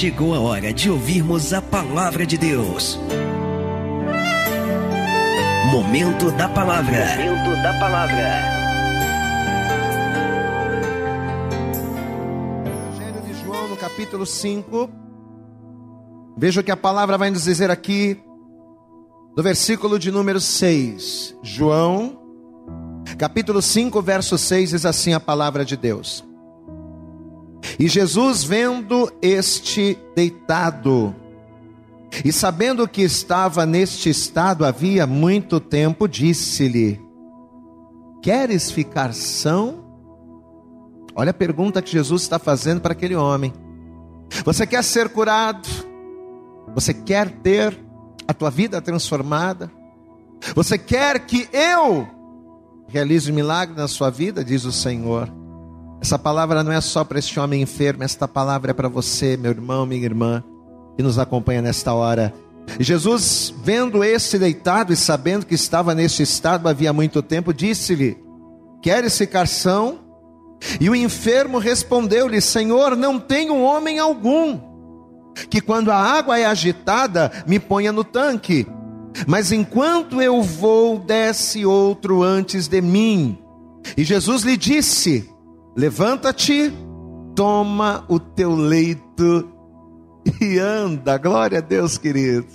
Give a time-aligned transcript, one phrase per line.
[0.00, 2.98] chegou a hora de ouvirmos a palavra de Deus.
[5.70, 7.04] Momento da palavra.
[7.18, 8.42] Momento da palavra.
[12.64, 14.88] Evangelho de João, no capítulo 5.
[16.34, 18.18] Veja o que a palavra vai nos dizer aqui,
[19.36, 21.36] no versículo de número 6.
[21.42, 22.18] João,
[23.18, 26.29] capítulo 5, verso 6, diz assim a palavra de Deus.
[27.78, 31.14] E Jesus, vendo este deitado,
[32.24, 37.00] e sabendo que estava neste estado havia muito tempo, disse-lhe:
[38.22, 39.84] Queres ficar são?
[41.14, 43.52] Olha a pergunta que Jesus está fazendo para aquele homem.
[44.44, 45.68] Você quer ser curado?
[46.74, 47.78] Você quer ter
[48.26, 49.70] a tua vida transformada?
[50.54, 52.08] Você quer que eu
[52.88, 54.44] realize um milagre na sua vida?
[54.44, 55.39] Diz o Senhor.
[56.00, 59.50] Essa palavra não é só para este homem enfermo, esta palavra é para você, meu
[59.50, 60.42] irmão, minha irmã,
[60.96, 62.32] que nos acompanha nesta hora.
[62.78, 68.16] Jesus, vendo esse deitado e sabendo que estava neste estado havia muito tempo, disse-lhe:
[68.82, 69.98] Queres ficar são?
[70.80, 74.58] E o enfermo respondeu-lhe: Senhor, não tenho homem algum
[75.48, 78.66] que quando a água é agitada me ponha no tanque.
[79.26, 83.38] Mas enquanto eu vou, desce outro antes de mim.
[83.96, 85.28] E Jesus lhe disse:
[85.80, 86.70] Levanta-te,
[87.34, 89.50] toma o teu leito
[90.38, 91.16] e anda.
[91.16, 92.46] Glória a Deus, querido.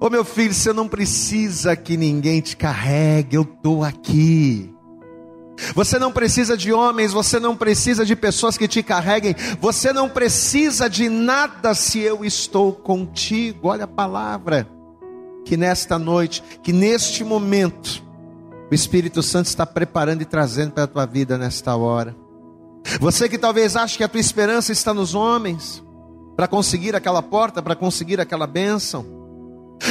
[0.00, 4.72] Ô meu filho, você não precisa que ninguém te carregue, eu estou aqui.
[5.74, 10.08] Você não precisa de homens, você não precisa de pessoas que te carreguem, você não
[10.08, 13.66] precisa de nada se eu estou contigo.
[13.66, 14.68] Olha a palavra
[15.44, 18.04] que nesta noite, que neste momento,
[18.70, 22.14] o Espírito Santo está preparando e trazendo para a tua vida nesta hora.
[23.00, 25.82] Você que talvez ache que a tua esperança está nos homens,
[26.36, 29.06] para conseguir aquela porta, para conseguir aquela bênção.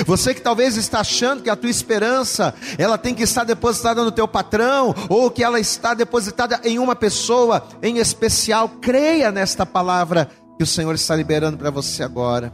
[0.05, 4.11] Você que talvez está achando que a tua esperança, ela tem que estar depositada no
[4.11, 10.29] teu patrão, ou que ela está depositada em uma pessoa em especial, creia nesta palavra
[10.57, 12.53] que o Senhor está liberando para você agora.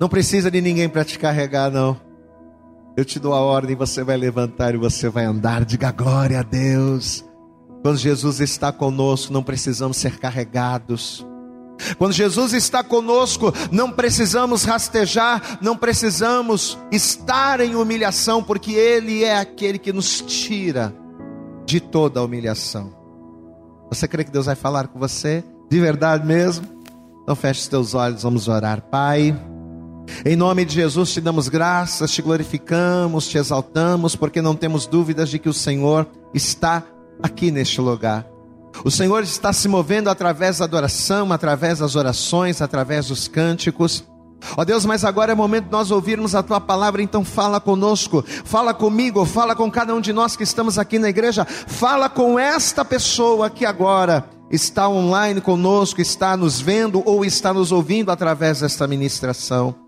[0.00, 2.11] Não precisa de ninguém para te carregar, não.
[2.96, 5.64] Eu te dou a ordem, você vai levantar e você vai andar.
[5.64, 7.24] Diga glória a Deus.
[7.82, 11.26] Quando Jesus está conosco, não precisamos ser carregados.
[11.98, 19.36] Quando Jesus está conosco, não precisamos rastejar, não precisamos estar em humilhação, porque Ele é
[19.36, 20.94] aquele que nos tira
[21.64, 22.94] de toda a humilhação.
[23.88, 25.42] Você crê que Deus vai falar com você?
[25.68, 26.66] De verdade mesmo?
[27.22, 28.82] Então feche os teus olhos, vamos orar.
[28.82, 29.36] Pai.
[30.24, 35.28] Em nome de Jesus te damos graças, te glorificamos, te exaltamos, porque não temos dúvidas
[35.28, 36.84] de que o Senhor está
[37.22, 38.26] aqui neste lugar.
[38.84, 44.04] O Senhor está se movendo através da adoração, através das orações, através dos cânticos.
[44.56, 48.24] Ó Deus, mas agora é momento de nós ouvirmos a tua palavra, então fala conosco,
[48.44, 52.38] fala comigo, fala com cada um de nós que estamos aqui na igreja, fala com
[52.38, 58.60] esta pessoa que agora está online conosco, está nos vendo ou está nos ouvindo através
[58.60, 59.81] desta ministração.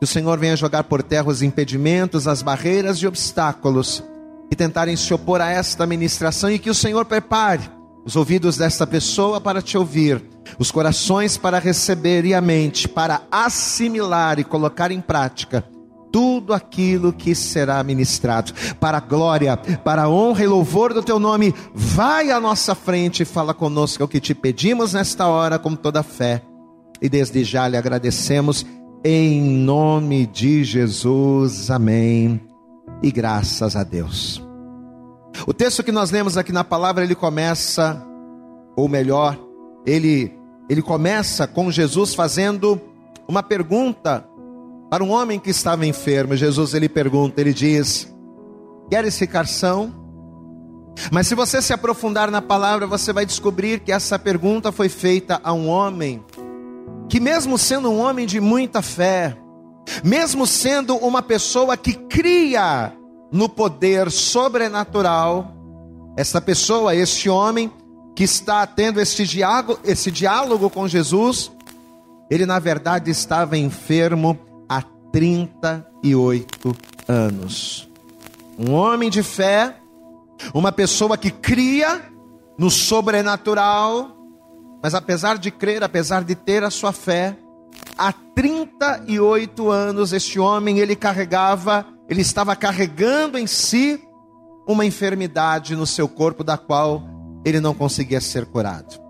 [0.00, 4.02] Que o Senhor venha jogar por terra os impedimentos, as barreiras e obstáculos
[4.48, 7.70] que tentarem se opor a esta ministração e que o Senhor prepare
[8.02, 10.24] os ouvidos desta pessoa para te ouvir,
[10.58, 15.62] os corações para receber e a mente para assimilar e colocar em prática
[16.10, 18.52] tudo aquilo que será ministrado.
[18.80, 23.22] Para a glória, para a honra e louvor do teu nome, vai à nossa frente
[23.22, 26.42] e fala conosco, é o que te pedimos nesta hora com toda a fé.
[27.00, 28.66] E desde já lhe agradecemos
[29.04, 32.40] em nome de Jesus, amém.
[33.02, 34.42] E graças a Deus.
[35.46, 38.04] O texto que nós lemos aqui na palavra, ele começa,
[38.76, 39.38] ou melhor,
[39.86, 40.32] ele,
[40.68, 42.80] ele começa com Jesus fazendo
[43.26, 44.26] uma pergunta
[44.90, 46.36] para um homem que estava enfermo.
[46.36, 48.12] Jesus ele pergunta, ele diz:
[48.90, 49.98] Queres ficar são?
[51.10, 55.40] Mas se você se aprofundar na palavra, você vai descobrir que essa pergunta foi feita
[55.42, 56.22] a um homem
[57.10, 59.36] que, mesmo sendo um homem de muita fé,
[60.04, 62.92] mesmo sendo uma pessoa que cria
[63.32, 65.52] no poder sobrenatural,
[66.16, 67.70] essa pessoa, este homem
[68.14, 71.50] que está tendo esse diálogo, esse diálogo com Jesus,
[72.30, 74.80] ele na verdade estava enfermo há
[75.10, 76.76] 38
[77.08, 77.90] anos.
[78.56, 79.76] Um homem de fé,
[80.54, 82.02] uma pessoa que cria
[82.56, 84.16] no sobrenatural,
[84.82, 87.36] mas apesar de crer, apesar de ter a sua fé,
[87.96, 94.02] há 38 anos este homem ele carregava, ele estava carregando em si
[94.66, 97.02] uma enfermidade no seu corpo da qual
[97.44, 99.00] ele não conseguia ser curado.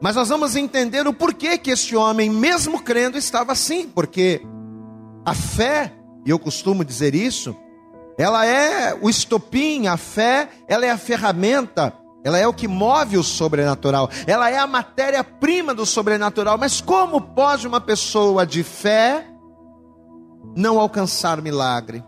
[0.00, 4.42] Mas nós vamos entender o porquê que este homem, mesmo crendo, estava assim, porque
[5.24, 5.92] a fé,
[6.24, 7.56] e eu costumo dizer isso,
[8.18, 11.94] ela é o estopim, a fé, ela é a ferramenta,
[12.26, 16.58] ela é o que move o sobrenatural, ela é a matéria-prima do sobrenatural.
[16.58, 19.24] Mas como pode uma pessoa de fé
[20.56, 22.02] não alcançar milagre?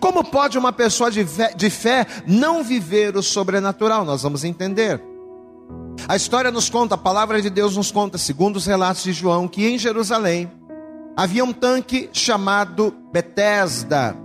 [0.00, 4.06] Como pode uma pessoa de fé, de fé não viver o sobrenatural?
[4.06, 5.02] Nós vamos entender.
[6.08, 9.46] A história nos conta, a palavra de Deus nos conta, segundo os relatos de João,
[9.46, 10.50] que em Jerusalém
[11.14, 14.16] havia um tanque chamado Betesda.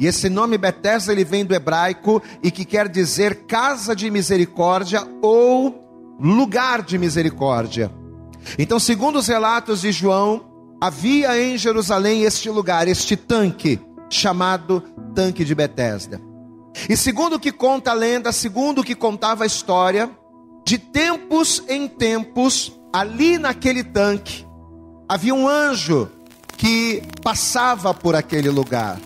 [0.00, 5.06] E esse nome Betesda ele vem do hebraico e que quer dizer casa de misericórdia
[5.20, 7.92] ou lugar de misericórdia.
[8.58, 14.82] Então, segundo os relatos de João, havia em Jerusalém este lugar, este tanque chamado
[15.14, 16.18] tanque de Betesda.
[16.88, 20.10] E segundo o que conta a lenda, segundo o que contava a história,
[20.64, 24.46] de tempos em tempos, ali naquele tanque,
[25.06, 26.08] havia um anjo
[26.56, 28.98] que passava por aquele lugar.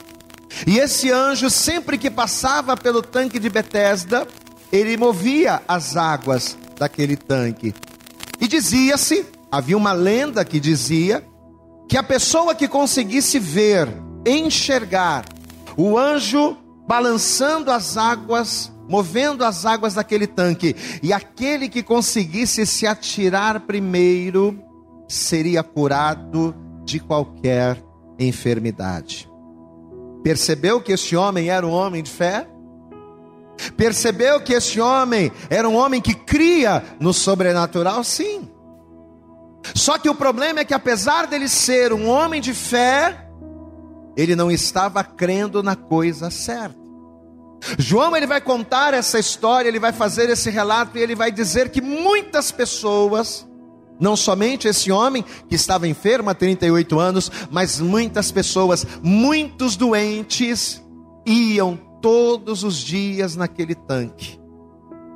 [0.67, 4.27] E esse anjo, sempre que passava pelo tanque de Betesda,
[4.73, 7.75] ele movia as águas daquele tanque.
[8.41, 11.25] E dizia-se, havia uma lenda que dizia,
[11.89, 13.89] que a pessoa que conseguisse ver,
[14.27, 15.25] enxergar
[15.77, 16.57] o anjo
[16.87, 24.59] balançando as águas movendo as águas daquele tanque, e aquele que conseguisse se atirar primeiro
[25.09, 26.55] seria curado
[26.85, 27.83] de qualquer
[28.19, 29.29] enfermidade.
[30.25, 32.49] Percebeu que esse homem era um homem de fé?
[33.77, 38.03] Percebeu que esse homem era um homem que cria no sobrenatural?
[38.03, 38.49] Sim.
[39.75, 43.29] Só que o problema é que, apesar dele ser um homem de fé,
[44.17, 46.83] ele não estava crendo na coisa certa.
[47.79, 51.69] João ele vai contar essa história, ele vai fazer esse relato e ele vai dizer
[51.69, 53.47] que muitas pessoas,
[53.99, 60.83] não somente esse homem que estava enfermo há 38 anos, mas muitas pessoas, muitos doentes,
[61.27, 64.39] iam todos os dias naquele tanque,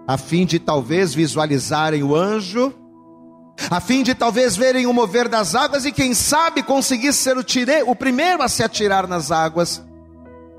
[0.07, 2.73] a fim de talvez visualizarem o anjo,
[3.71, 7.43] a fim de talvez verem o mover das águas e quem sabe conseguir ser o,
[7.43, 9.85] tire, o primeiro a se atirar nas águas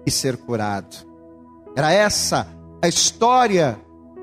[0.06, 0.98] e ser curado.
[1.76, 2.48] Era essa
[2.82, 3.80] a história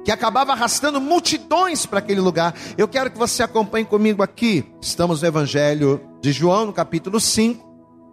[0.06, 2.54] que acabava arrastando multidões para aquele lugar.
[2.78, 4.64] Eu quero que você acompanhe comigo aqui.
[4.80, 7.66] Estamos no Evangelho de João, no capítulo 5.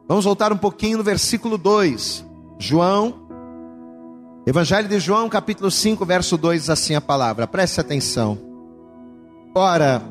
[0.07, 2.25] Vamos voltar um pouquinho no versículo 2.
[2.57, 3.27] João,
[4.43, 7.45] Evangelho de João, capítulo 5, verso 2, diz assim a palavra.
[7.45, 8.39] Preste atenção.
[9.53, 10.01] Ora,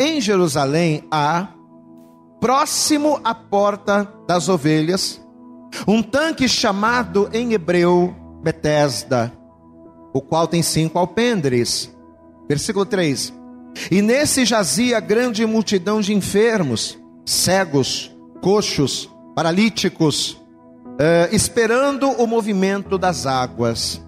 [0.00, 1.46] em Jerusalém há,
[2.40, 5.24] próximo à porta das ovelhas,
[5.86, 9.37] um tanque chamado em hebreu Betesda,
[10.12, 11.94] o qual tem cinco alpendres.
[12.48, 13.32] Versículo 3.
[13.90, 20.40] E nesse jazia grande multidão de enfermos, cegos, coxos, paralíticos,
[20.98, 24.02] eh, esperando o movimento das águas.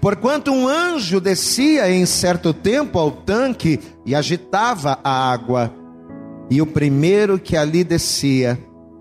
[0.00, 5.74] Porquanto um anjo descia em certo tempo ao tanque e agitava a água,
[6.48, 8.58] e o primeiro que ali descia,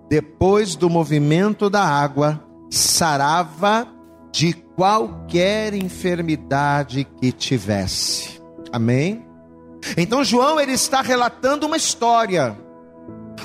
[0.10, 3.88] depois do movimento da água, sarava
[4.31, 8.42] de qualquer enfermidade que tivesse.
[8.74, 9.24] Amém?
[9.95, 12.57] Então João ele está relatando uma história,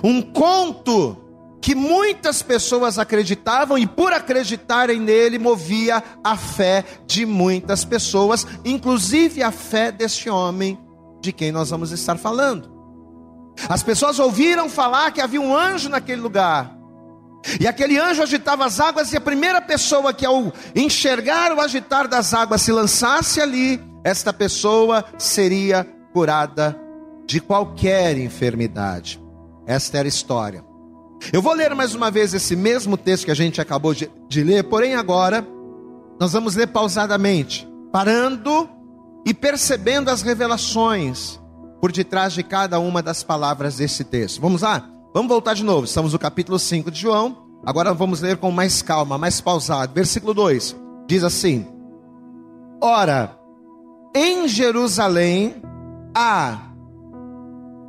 [0.02, 1.14] um conto
[1.60, 9.42] que muitas pessoas acreditavam e por acreditarem nele movia a fé de muitas pessoas, inclusive
[9.42, 10.78] a fé deste homem
[11.20, 12.74] de quem nós vamos estar falando.
[13.68, 16.75] As pessoas ouviram falar que havia um anjo naquele lugar.
[17.60, 22.08] E aquele anjo agitava as águas, e a primeira pessoa que, ao enxergar o agitar
[22.08, 26.78] das águas, se lançasse ali, esta pessoa seria curada
[27.26, 29.20] de qualquer enfermidade.
[29.66, 30.64] Esta era a história.
[31.32, 34.44] Eu vou ler mais uma vez esse mesmo texto que a gente acabou de, de
[34.44, 35.46] ler, porém agora
[36.20, 38.68] nós vamos ler pausadamente, parando
[39.24, 41.40] e percebendo as revelações
[41.80, 44.40] por detrás de cada uma das palavras desse texto.
[44.40, 44.88] Vamos lá?
[45.16, 45.86] Vamos voltar de novo.
[45.86, 47.38] Estamos no capítulo 5 de João.
[47.64, 49.94] Agora vamos ler com mais calma, mais pausado.
[49.94, 51.66] Versículo 2 diz assim:
[52.82, 53.34] Ora,
[54.14, 55.54] em Jerusalém
[56.14, 56.70] há,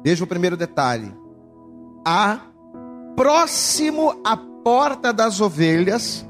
[0.06, 1.14] veja o primeiro detalhe,
[2.06, 2.40] há
[3.18, 6.26] próximo à porta das ovelhas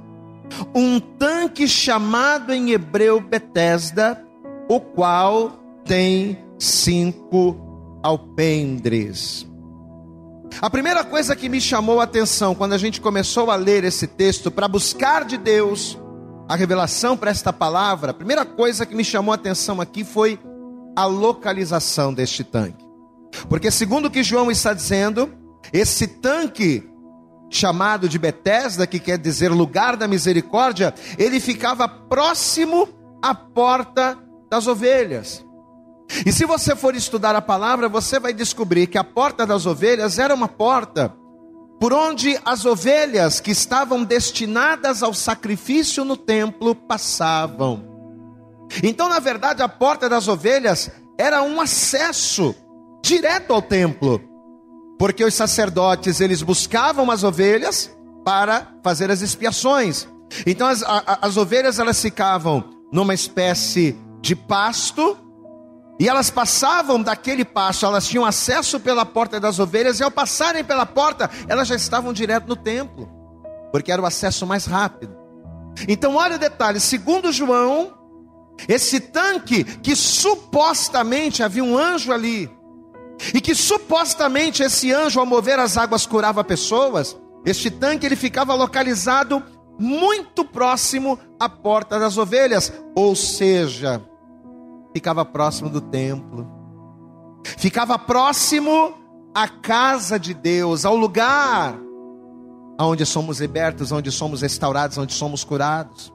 [0.74, 4.26] um tanque chamado em hebreu Betesda,
[4.68, 7.56] o qual tem cinco
[8.02, 9.48] alpendres.
[10.60, 14.08] A primeira coisa que me chamou a atenção quando a gente começou a ler esse
[14.08, 16.00] texto para buscar de Deus
[16.50, 20.40] a revelação para esta palavra, a primeira coisa que me chamou a atenção aqui foi
[20.96, 22.84] a localização deste tanque.
[23.48, 25.32] Porque segundo o que João está dizendo,
[25.72, 26.90] esse tanque
[27.52, 32.90] chamado de Betesda, que quer dizer lugar da misericórdia, ele ficava próximo
[33.22, 34.18] à porta
[34.50, 35.46] das ovelhas.
[36.26, 40.18] E se você for estudar a palavra, você vai descobrir que a porta das ovelhas
[40.18, 41.14] era uma porta
[41.80, 47.84] por onde as ovelhas que estavam destinadas ao sacrifício no templo passavam.
[48.82, 52.56] Então, na verdade, a porta das ovelhas era um acesso
[53.04, 54.22] direto ao templo,
[54.98, 57.96] porque os sacerdotes eles buscavam as ovelhas
[58.26, 60.08] para fazer as expiações.
[60.46, 65.18] Então, as, a, as ovelhas elas ficavam numa espécie de pasto
[66.00, 70.64] e elas passavam daquele pasto, elas tinham acesso pela porta das ovelhas, e ao passarem
[70.64, 73.10] pela porta, elas já estavam direto no templo,
[73.72, 75.16] porque era o acesso mais rápido.
[75.88, 77.94] Então, olha o detalhe: segundo João,
[78.68, 82.50] esse tanque que supostamente havia um anjo ali,
[83.34, 88.54] e que supostamente esse anjo, ao mover as águas, curava pessoas, este tanque ele ficava
[88.54, 89.44] localizado
[89.80, 94.02] muito próximo à porta das ovelhas, ou seja,
[94.98, 96.50] ficava próximo do templo,
[97.58, 98.96] ficava próximo
[99.32, 101.78] à casa de Deus, ao lugar
[102.80, 106.12] onde somos libertos, onde somos restaurados, onde somos curados.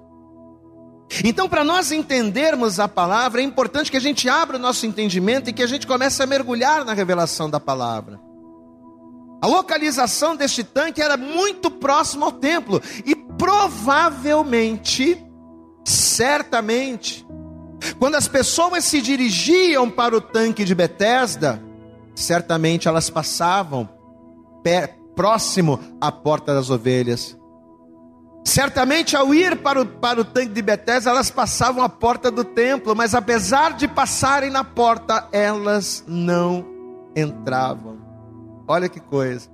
[1.24, 5.48] Então, para nós entendermos a palavra, é importante que a gente abra o nosso entendimento
[5.48, 8.18] e que a gente comece a mergulhar na revelação da palavra.
[9.40, 15.24] A localização deste tanque era muito próximo ao templo e provavelmente,
[15.84, 17.24] certamente,
[17.98, 21.62] quando as pessoas se dirigiam para o tanque de Betesda,
[22.14, 23.88] certamente elas passavam
[25.14, 27.36] próximo à porta das ovelhas.
[28.44, 32.44] Certamente ao ir para o, para o tanque de Betesda, elas passavam a porta do
[32.44, 36.66] templo, mas apesar de passarem na porta, elas não
[37.14, 37.98] entravam.
[38.66, 39.48] Olha que coisa.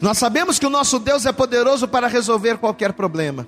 [0.00, 3.46] Nós sabemos que o nosso Deus é poderoso para resolver qualquer problema.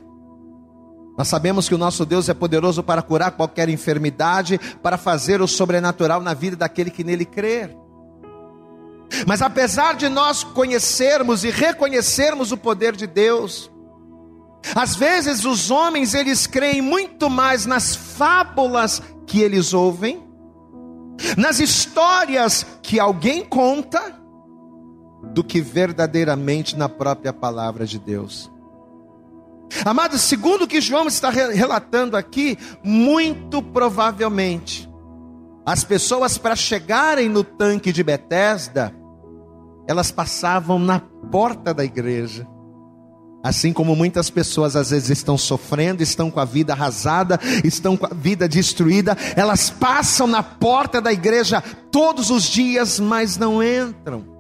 [1.17, 5.49] Nós sabemos que o nosso Deus é poderoso para curar qualquer enfermidade, para fazer o
[5.49, 7.75] sobrenatural na vida daquele que nele crer.
[9.27, 13.71] Mas apesar de nós conhecermos e reconhecermos o poder de Deus,
[14.75, 20.23] às vezes os homens eles creem muito mais nas fábulas que eles ouvem,
[21.37, 24.15] nas histórias que alguém conta,
[25.33, 28.51] do que verdadeiramente na própria palavra de Deus.
[29.85, 34.89] Amados, segundo o que João está relatando aqui, muito provavelmente,
[35.65, 38.95] as pessoas para chegarem no tanque de Betesda,
[39.89, 42.47] elas passavam na porta da igreja.
[43.43, 48.07] Assim como muitas pessoas às vezes estão sofrendo, estão com a vida arrasada, estão com
[48.07, 54.36] a vida destruída, elas passam na porta da igreja todos os dias, mas não entram.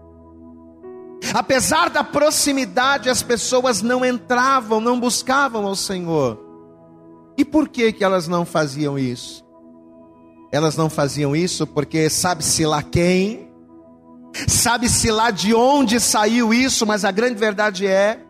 [1.34, 6.38] Apesar da proximidade, as pessoas não entravam, não buscavam ao Senhor.
[7.36, 9.44] E por que que elas não faziam isso?
[10.50, 13.50] Elas não faziam isso porque sabe-se lá quem,
[14.48, 18.20] sabe-se lá de onde saiu isso, mas a grande verdade é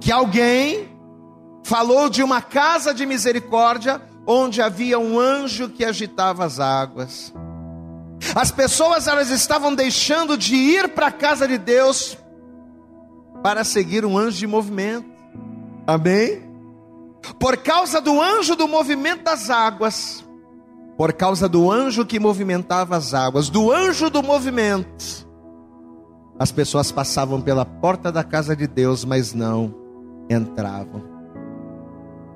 [0.00, 0.88] que alguém
[1.64, 7.32] falou de uma casa de misericórdia onde havia um anjo que agitava as águas.
[8.34, 12.16] As pessoas elas estavam deixando de ir para a casa de Deus
[13.42, 15.08] para seguir um anjo de movimento.
[15.86, 16.42] Amém?
[17.38, 20.24] Por causa do anjo do movimento das águas,
[20.96, 25.26] por causa do anjo que movimentava as águas, do anjo do movimento,
[26.38, 29.74] as pessoas passavam pela porta da casa de Deus, mas não
[30.30, 31.02] entravam.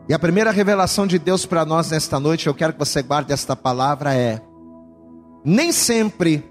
[0.09, 3.33] E a primeira revelação de Deus para nós nesta noite, eu quero que você guarde
[3.33, 4.41] esta palavra é:
[5.45, 6.45] nem sempre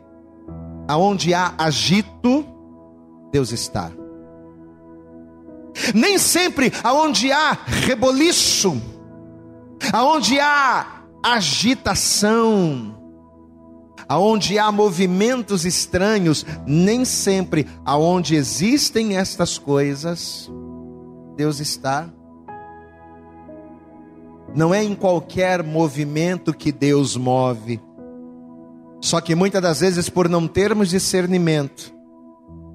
[0.88, 2.45] aonde há agito,
[3.31, 3.91] Deus está.
[5.95, 8.81] Nem sempre aonde há reboliço,
[9.93, 12.98] aonde há agitação,
[14.07, 20.51] aonde há movimentos estranhos, nem sempre aonde existem estas coisas,
[21.38, 22.10] Deus está.
[24.53, 27.79] Não é em qualquer movimento que Deus move
[29.01, 31.91] só que muitas das vezes, por não termos discernimento,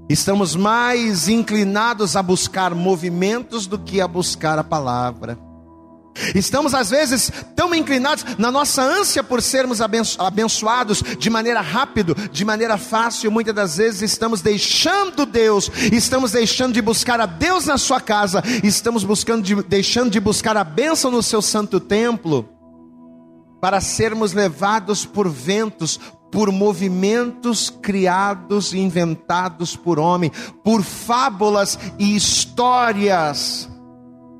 [0.09, 5.38] estamos mais inclinados a buscar movimentos do que a buscar a palavra.
[6.35, 12.45] Estamos às vezes tão inclinados na nossa ânsia por sermos abençoados de maneira rápida, de
[12.45, 17.76] maneira fácil, muitas das vezes estamos deixando Deus, estamos deixando de buscar a Deus na
[17.76, 22.49] sua casa, estamos buscando de, deixando de buscar a bênção no seu santo templo
[23.61, 25.99] para sermos levados por ventos,
[26.30, 30.30] por movimentos criados e inventados por homem,
[30.62, 33.68] por fábulas e histórias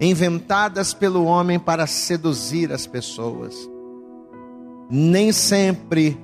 [0.00, 3.55] inventadas pelo homem para seduzir as pessoas.
[4.90, 6.21] Nem sempre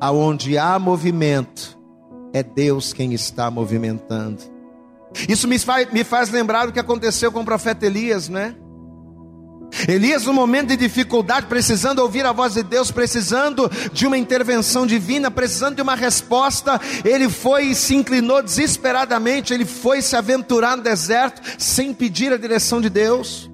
[0.00, 1.78] aonde há movimento
[2.32, 4.42] é Deus quem está movimentando.
[5.28, 8.56] Isso me faz, me faz lembrar o que aconteceu com o profeta Elias, né?
[9.88, 14.86] Elias, no momento de dificuldade, precisando ouvir a voz de Deus, precisando de uma intervenção
[14.86, 20.76] divina, precisando de uma resposta, ele foi e se inclinou desesperadamente, ele foi se aventurar
[20.76, 23.50] no deserto sem pedir a direção de Deus.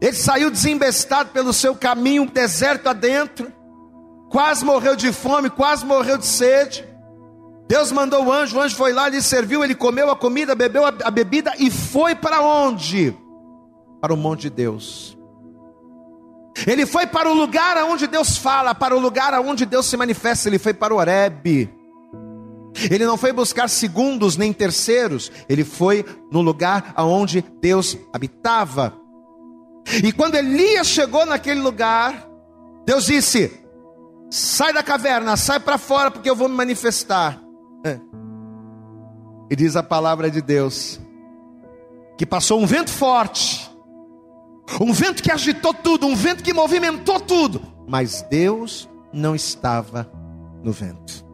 [0.00, 3.52] Ele saiu desembestado pelo seu caminho, deserto adentro,
[4.30, 6.86] quase morreu de fome, quase morreu de sede.
[7.68, 10.84] Deus mandou o anjo, o anjo foi lá, lhe serviu, ele comeu a comida, bebeu
[10.86, 13.16] a bebida e foi para onde?
[14.00, 15.15] Para o monte de Deus.
[16.64, 20.48] Ele foi para o lugar aonde Deus fala, para o lugar aonde Deus se manifesta,
[20.48, 21.68] ele foi para o Horebe.
[22.90, 28.94] Ele não foi buscar segundos nem terceiros, ele foi no lugar aonde Deus habitava.
[30.04, 32.28] E quando Elias chegou naquele lugar,
[32.84, 33.64] Deus disse:
[34.30, 37.40] Sai da caverna, sai para fora, porque eu vou me manifestar.
[39.48, 41.00] E diz a palavra de Deus
[42.18, 43.70] que passou um vento forte,
[44.80, 50.10] um vento que agitou tudo, um vento que movimentou tudo, mas Deus não estava
[50.62, 51.24] no vento.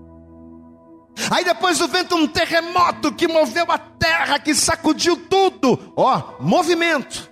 [1.31, 7.31] Aí depois do vento, um terremoto que moveu a terra, que sacudiu tudo, ó, movimento.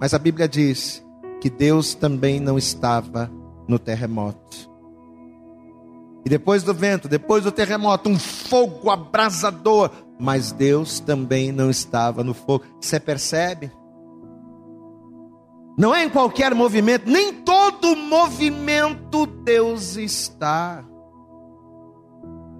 [0.00, 1.04] Mas a Bíblia diz
[1.40, 3.30] que Deus também não estava
[3.68, 4.70] no terremoto.
[6.24, 12.24] E depois do vento, depois do terremoto, um fogo abrasador, mas Deus também não estava
[12.24, 12.64] no fogo.
[12.80, 13.70] Você percebe?
[15.76, 20.82] Não é em qualquer movimento, nem todo movimento Deus está.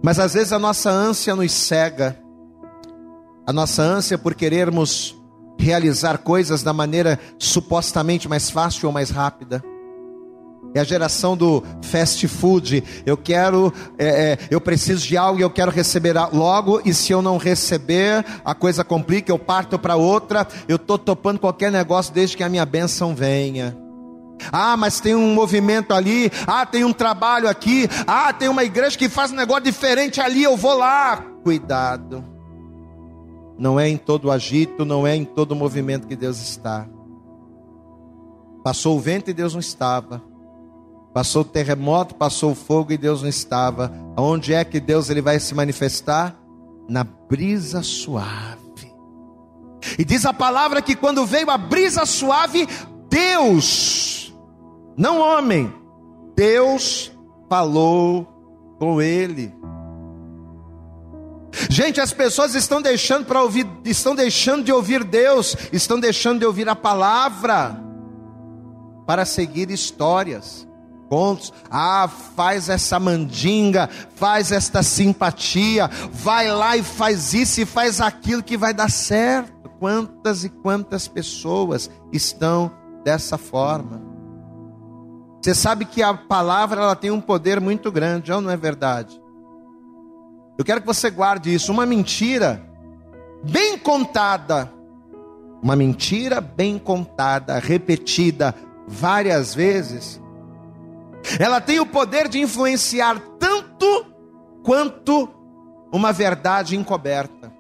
[0.05, 2.21] Mas às vezes a nossa ânsia nos cega,
[3.47, 5.17] a nossa ânsia por querermos
[5.59, 9.65] realizar coisas da maneira supostamente mais fácil ou mais rápida.
[10.77, 12.85] É a geração do fast food.
[13.07, 16.83] Eu quero, é, é, eu preciso de algo e eu quero receber logo.
[16.85, 19.33] E se eu não receber, a coisa complica.
[19.33, 20.47] Eu parto para outra.
[20.69, 23.75] Eu estou topando qualquer negócio desde que a minha bênção venha.
[24.53, 26.31] Ah, mas tem um movimento ali.
[26.47, 27.89] Ah, tem um trabalho aqui.
[28.07, 30.43] Ah, tem uma igreja que faz um negócio diferente ali.
[30.43, 31.25] Eu vou lá.
[31.43, 32.23] Cuidado.
[33.59, 36.87] Não é em todo agito, não é em todo movimento que Deus está.
[38.63, 40.36] Passou o vento e Deus não estava.
[41.17, 43.91] Passou o terremoto, passou o fogo e Deus não estava.
[44.19, 46.37] Onde é que Deus ele vai se manifestar?
[46.91, 48.93] Na brisa suave.
[49.99, 52.69] E diz a palavra que quando veio a brisa suave,
[53.09, 54.37] Deus,
[54.95, 55.73] não homem,
[56.37, 57.11] Deus
[57.49, 59.55] falou com ele.
[61.71, 66.45] Gente, as pessoas estão deixando para ouvir, estão deixando de ouvir Deus, estão deixando de
[66.45, 67.75] ouvir a palavra
[69.07, 70.66] para seguir histórias
[71.09, 71.53] contos.
[71.71, 78.43] Ah, faz essa mandinga, faz esta simpatia, vai lá e faz isso e faz aquilo
[78.43, 79.55] que vai dar certo.
[79.79, 82.71] Quantas e quantas pessoas estão
[83.05, 84.03] dessa forma?
[85.43, 89.21] Você sabe que a palavra ela tem um poder muito grande, ou não é verdade?
[90.59, 91.71] Eu quero que você guarde isso.
[91.71, 92.63] Uma mentira
[93.45, 94.73] bem contada,
[95.63, 98.55] uma mentira bem contada, repetida
[98.89, 100.21] várias vezes,
[101.39, 104.07] ela tem o poder de influenciar tanto
[104.63, 105.29] quanto
[105.93, 107.53] uma verdade encoberta.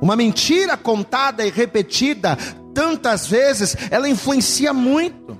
[0.00, 2.36] Uma mentira contada e repetida
[2.74, 5.38] tantas vezes, ela influencia muito.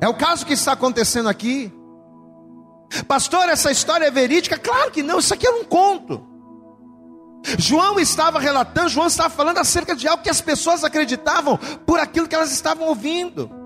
[0.00, 1.72] É o caso que está acontecendo aqui.
[3.08, 4.58] Pastor, essa história é verídica?
[4.58, 6.22] Claro que não, isso aqui é um conto.
[7.58, 12.28] João estava relatando, João estava falando acerca de algo que as pessoas acreditavam por aquilo
[12.28, 13.63] que elas estavam ouvindo.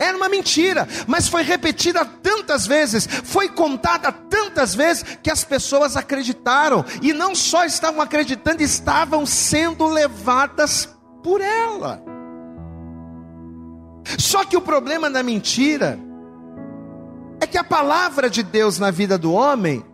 [0.00, 5.94] Era uma mentira, mas foi repetida tantas vezes, foi contada tantas vezes que as pessoas
[5.94, 10.88] acreditaram, e não só estavam acreditando, estavam sendo levadas
[11.22, 12.02] por ela.
[14.18, 16.00] Só que o problema da mentira
[17.38, 19.84] é que a palavra de Deus na vida do homem,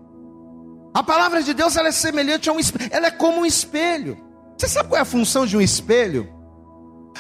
[0.95, 2.61] a palavra de Deus ela é semelhante a um
[2.93, 4.17] ela é como um espelho.
[4.57, 6.36] Você sabe qual é a função de um espelho?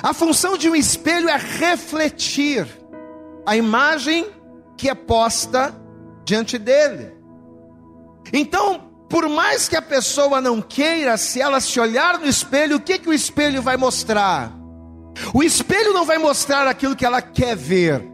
[0.02, 2.66] A função de um espelho é refletir
[3.46, 4.26] a imagem
[4.76, 5.74] que é posta
[6.24, 7.14] diante dele.
[8.32, 12.80] Então, por mais que a pessoa não queira, se ela se olhar no espelho, o
[12.80, 14.52] que, que o espelho vai mostrar?
[15.32, 18.06] O espelho não vai mostrar aquilo que ela quer ver.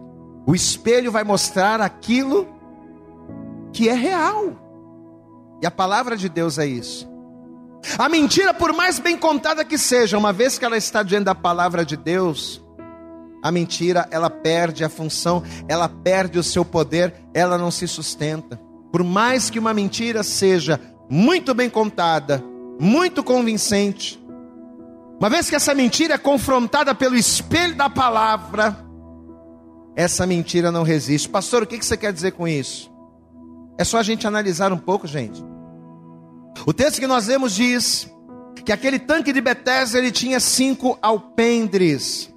[0.46, 2.46] O espelho vai mostrar aquilo
[3.72, 4.58] que é real.
[5.60, 7.11] E a palavra de Deus é isso.
[7.98, 11.34] A mentira, por mais bem contada que seja, uma vez que ela está diante da
[11.34, 12.62] palavra de Deus,
[13.42, 18.60] a mentira, ela perde a função, ela perde o seu poder, ela não se sustenta.
[18.92, 22.42] Por mais que uma mentira seja muito bem contada,
[22.78, 24.22] muito convincente,
[25.18, 28.76] uma vez que essa mentira é confrontada pelo espelho da palavra,
[29.94, 31.28] essa mentira não resiste.
[31.28, 32.90] Pastor, o que você quer dizer com isso?
[33.78, 35.51] É só a gente analisar um pouco, gente.
[36.66, 38.08] O texto que nós lemos diz
[38.64, 42.32] que aquele tanque de Betesda ele tinha cinco alpendres.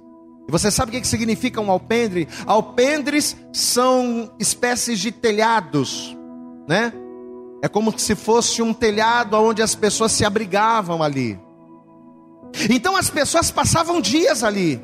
[0.48, 2.28] E você sabe o que significa um alpendre?
[2.46, 6.16] Alpendres são espécies de telhados,
[6.68, 6.92] né?
[7.62, 11.38] É como se fosse um telhado onde as pessoas se abrigavam ali.
[12.70, 14.80] Então as pessoas passavam dias ali.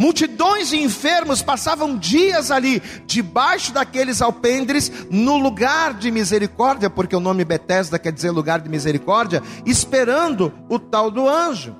[0.00, 7.20] Multidões de enfermos passavam dias ali, debaixo daqueles alpendres, no lugar de misericórdia, porque o
[7.20, 11.76] nome Betesda quer dizer lugar de misericórdia, esperando o tal do anjo.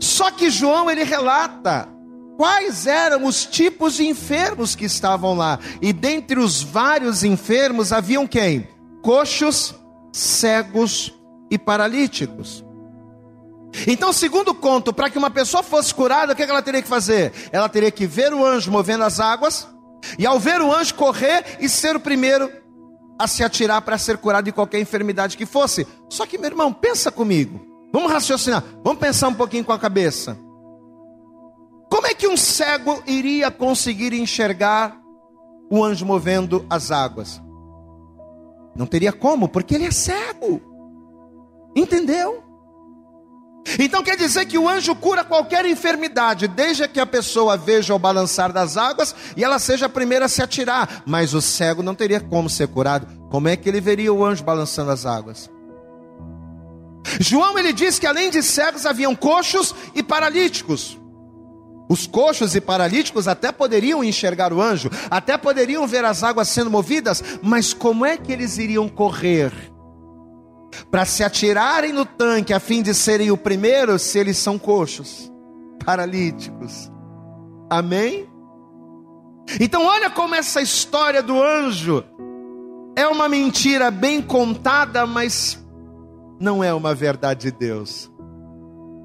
[0.00, 1.88] Só que João ele relata
[2.36, 5.58] quais eram os tipos de enfermos que estavam lá.
[5.80, 8.66] E dentre os vários enfermos haviam quem?
[9.02, 9.74] Coxos,
[10.12, 11.14] cegos
[11.50, 12.64] e paralíticos.
[13.86, 17.32] Então, segundo conto, para que uma pessoa fosse curada, o que ela teria que fazer?
[17.50, 19.66] Ela teria que ver o anjo movendo as águas,
[20.18, 22.50] e ao ver o anjo correr e ser o primeiro
[23.18, 25.86] a se atirar para ser curado de qualquer enfermidade que fosse.
[26.08, 27.60] Só que, meu irmão, pensa comigo.
[27.92, 30.36] Vamos raciocinar, vamos pensar um pouquinho com a cabeça.
[31.90, 34.98] Como é que um cego iria conseguir enxergar
[35.70, 37.40] o anjo movendo as águas?
[38.74, 40.60] Não teria como, porque ele é cego.
[41.76, 42.41] Entendeu?
[43.78, 47.98] Então quer dizer que o anjo cura qualquer enfermidade, desde que a pessoa veja o
[47.98, 51.02] balançar das águas e ela seja a primeira a se atirar.
[51.06, 53.06] Mas o cego não teria como ser curado.
[53.30, 55.50] Como é que ele veria o anjo balançando as águas?
[57.20, 60.98] João ele diz que além de cegos haviam coxos e paralíticos.
[61.88, 66.70] Os coxos e paralíticos até poderiam enxergar o anjo, até poderiam ver as águas sendo
[66.70, 69.71] movidas, mas como é que eles iriam correr?
[70.90, 75.30] Para se atirarem no tanque a fim de serem o primeiro se eles são coxos,
[75.84, 76.90] paralíticos.
[77.70, 78.28] Amém?
[79.60, 82.04] Então, olha como essa história do anjo
[82.96, 85.58] é uma mentira bem contada, mas
[86.40, 88.10] não é uma verdade de Deus.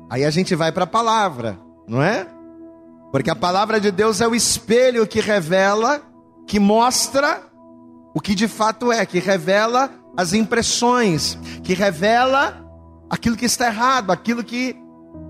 [0.10, 2.28] Aí a gente vai para a palavra, não é?
[3.12, 6.02] Porque a palavra de Deus é o espelho que revela,
[6.46, 7.42] que mostra
[8.14, 12.66] o que de fato é, que revela as impressões, que revela
[13.08, 14.76] aquilo que está errado, aquilo que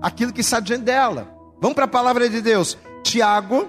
[0.00, 1.28] aquilo que está diante dela.
[1.60, 2.78] Vamos para a palavra de Deus.
[3.02, 3.68] Tiago,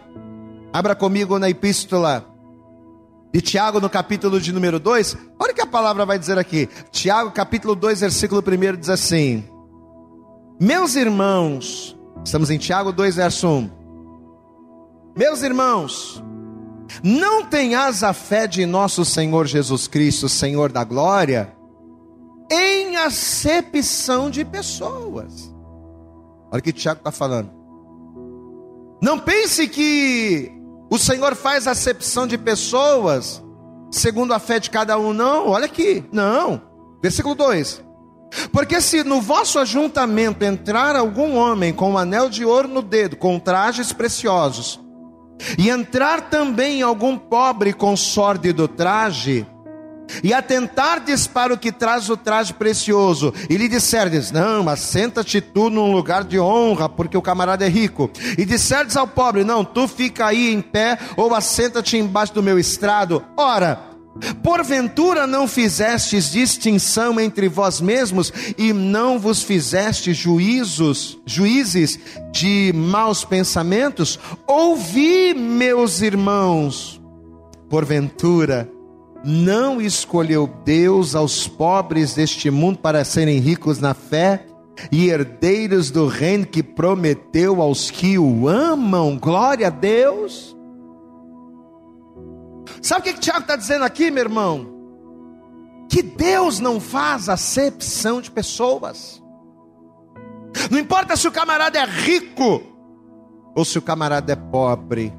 [0.71, 2.25] abra comigo na epístola
[3.33, 5.17] de Tiago, no capítulo de número 2.
[5.37, 6.69] Olha o que a palavra vai dizer aqui.
[6.91, 9.43] Tiago, capítulo 2, versículo 1 diz assim:
[10.59, 13.69] Meus irmãos, estamos em Tiago 2, verso 1.
[15.17, 16.23] Meus irmãos,
[17.03, 21.53] não tenhas a fé de nosso Senhor Jesus Cristo, Senhor da glória,
[22.51, 25.53] em acepção de pessoas.
[26.51, 27.51] Olha o que Tiago está falando.
[29.01, 30.51] Não pense que
[30.89, 33.41] o Senhor faz acepção de pessoas
[33.91, 35.49] segundo a fé de cada um, não.
[35.49, 36.61] Olha aqui, não.
[37.01, 37.83] Versículo 2:
[38.51, 43.15] Porque se no vosso ajuntamento entrar algum homem com um anel de ouro no dedo,
[43.15, 44.79] com trajes preciosos,
[45.57, 49.45] e entrar também algum pobre com sórdido traje,
[50.23, 55.39] e atentardes para o que traz o traje precioso, e lhe disserdes: Não, mas senta-te
[55.39, 58.09] tu num lugar de honra, porque o camarada é rico.
[58.37, 62.57] E disserdes ao pobre: Não, tu fica aí em pé, ou assenta-te embaixo do meu
[62.57, 63.23] estrado.
[63.37, 63.88] Ora,
[64.43, 71.99] Porventura não fizestes distinção entre vós mesmos e não vos fizestes juízos, juízes
[72.31, 74.19] de maus pensamentos?
[74.45, 77.01] Ouvi, meus irmãos,
[77.69, 78.69] porventura
[79.23, 84.45] não escolheu Deus aos pobres deste mundo para serem ricos na fé
[84.91, 89.17] e herdeiros do reino que prometeu aos que o amam?
[89.17, 90.58] Glória a Deus.
[92.81, 94.77] Sabe o que, que Tiago está dizendo aqui, meu irmão?
[95.89, 99.21] Que Deus não faz acepção de pessoas.
[100.69, 102.63] Não importa se o camarada é rico
[103.55, 105.13] ou se o camarada é pobre.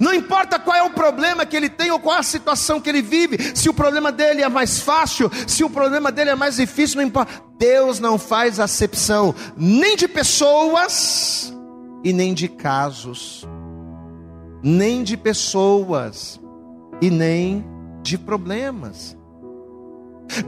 [0.00, 2.88] Não importa qual é o problema que ele tem ou qual é a situação que
[2.88, 6.56] ele vive, se o problema dele é mais fácil, se o problema dele é mais
[6.56, 7.32] difícil, não importa.
[7.56, 11.54] Deus não faz acepção nem de pessoas
[12.02, 13.46] e nem de casos.
[14.66, 16.40] Nem de pessoas
[17.00, 17.64] e nem
[18.02, 19.16] de problemas.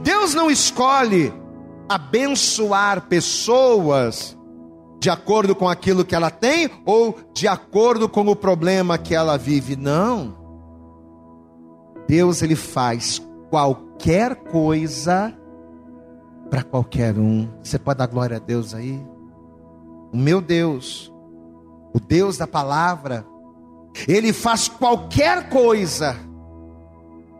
[0.03, 1.33] Deus não escolhe
[1.87, 4.37] abençoar pessoas
[4.99, 9.37] de acordo com aquilo que ela tem ou de acordo com o problema que ela
[9.37, 10.37] vive, não.
[12.05, 15.33] Deus ele faz qualquer coisa
[16.49, 17.47] para qualquer um.
[17.63, 19.01] Você pode dar glória a Deus aí?
[20.11, 21.09] O meu Deus,
[21.93, 23.25] o Deus da palavra,
[24.07, 26.15] ele faz qualquer coisa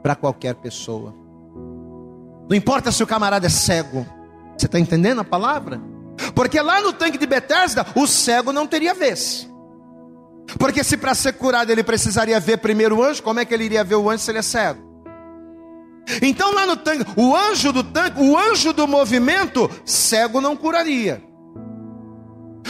[0.01, 1.13] para qualquer pessoa.
[2.49, 4.05] Não importa se o camarada é cego.
[4.57, 5.79] Você está entendendo a palavra?
[6.33, 9.47] Porque lá no tanque de Betesda, o cego não teria vez.
[10.57, 13.65] Porque se para ser curado ele precisaria ver primeiro o anjo, como é que ele
[13.65, 14.89] iria ver o anjo se ele é cego?
[16.21, 21.21] Então lá no tanque, o anjo do tanque, o anjo do movimento, cego não curaria.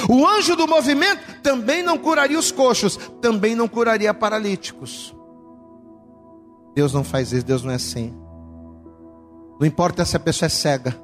[0.07, 5.15] O anjo do movimento também não curaria os coxos, também não curaria paralíticos.
[6.75, 8.13] Deus não faz isso, Deus não é assim.
[9.59, 10.97] Não importa se a pessoa é cega,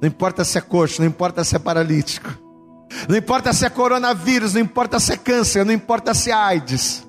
[0.00, 2.30] não importa se é coxo, não importa se é paralítico,
[3.08, 7.05] não importa se é coronavírus, não importa se é câncer, não importa se é AIDS.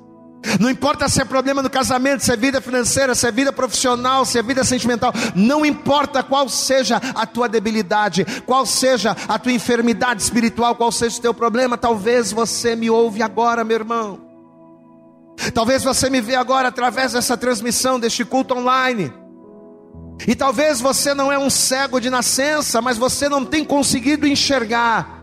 [0.59, 4.25] Não importa se é problema no casamento, se é vida financeira, se é vida profissional,
[4.25, 9.51] se é vida sentimental, não importa qual seja a tua debilidade, qual seja a tua
[9.51, 14.19] enfermidade espiritual, qual seja o teu problema, talvez você me ouve agora, meu irmão.
[15.53, 19.13] Talvez você me vê agora através dessa transmissão, deste culto online.
[20.25, 25.16] E talvez você não é um cego de nascença, mas você não tem conseguido enxergar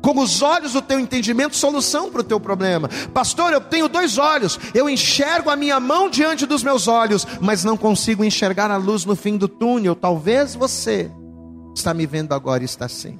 [0.00, 2.88] com os olhos do teu entendimento, solução para o teu problema.
[3.12, 7.64] Pastor, eu tenho dois olhos, eu enxergo a minha mão diante dos meus olhos, mas
[7.64, 9.94] não consigo enxergar a luz no fim do túnel.
[9.94, 11.10] Talvez você
[11.74, 13.18] está me vendo agora e está assim.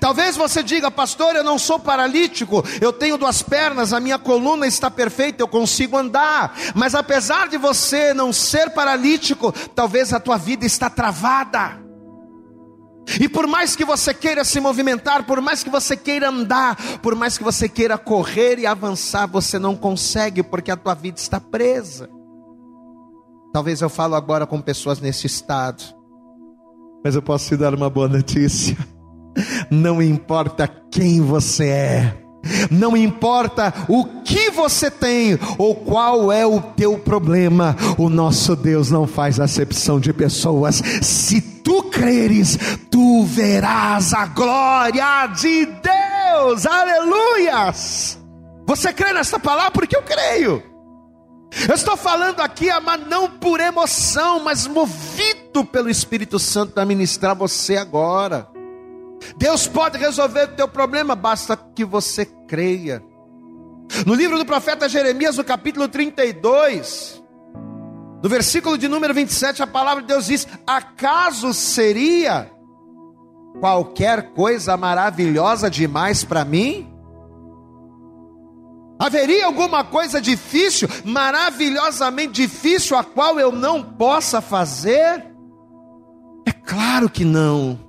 [0.00, 4.66] Talvez você diga, pastor, eu não sou paralítico, eu tenho duas pernas, a minha coluna
[4.66, 6.56] está perfeita, eu consigo andar.
[6.74, 11.87] Mas apesar de você não ser paralítico, talvez a tua vida está travada.
[13.20, 17.14] E por mais que você queira se movimentar, por mais que você queira andar, por
[17.14, 21.40] mais que você queira correr e avançar, você não consegue porque a tua vida está
[21.40, 22.08] presa.
[23.52, 25.82] Talvez eu falo agora com pessoas nesse estado,
[27.02, 28.76] mas eu posso te dar uma boa notícia.
[29.70, 32.14] Não importa quem você é,
[32.70, 38.90] não importa o que você tem ou qual é o teu problema, o nosso Deus
[38.90, 40.82] não faz acepção de pessoas.
[41.02, 42.58] Se tu creres,
[42.90, 46.66] tu verás a glória de Deus.
[46.66, 48.18] Aleluias!
[48.66, 49.70] Você crê nessa palavra?
[49.70, 50.62] Porque eu creio.
[51.66, 57.34] Eu estou falando aqui, mas não por emoção, mas movido pelo Espírito Santo para ministrar
[57.34, 58.46] você agora.
[59.36, 63.02] Deus pode resolver o teu problema, basta que você creia.
[64.06, 67.22] No livro do profeta Jeremias, no capítulo 32,
[68.22, 72.50] no versículo de número 27, a palavra de Deus diz: Acaso seria
[73.60, 76.92] qualquer coisa maravilhosa demais para mim?
[78.98, 85.24] Haveria alguma coisa difícil, maravilhosamente difícil, a qual eu não possa fazer?
[86.44, 87.87] É claro que não.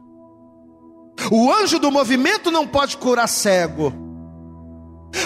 [1.31, 3.93] O anjo do movimento não pode curar cego.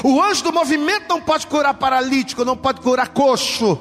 [0.03, 3.79] O anjo do movimento não pode curar paralítico, não pode curar coxo.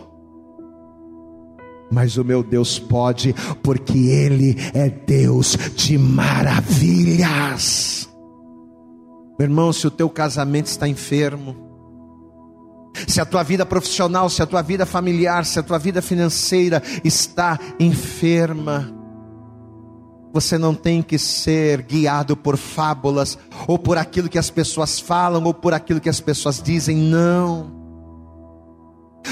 [1.90, 8.09] Mas o meu Deus pode, porque Ele é Deus de maravilhas.
[9.38, 11.57] Meu irmão, se o teu casamento está enfermo,
[13.07, 16.83] se a tua vida profissional, se a tua vida familiar, se a tua vida financeira
[17.05, 19.01] está enferma,
[20.32, 25.44] você não tem que ser guiado por fábulas, ou por aquilo que as pessoas falam,
[25.44, 27.82] ou por aquilo que as pessoas dizem, não.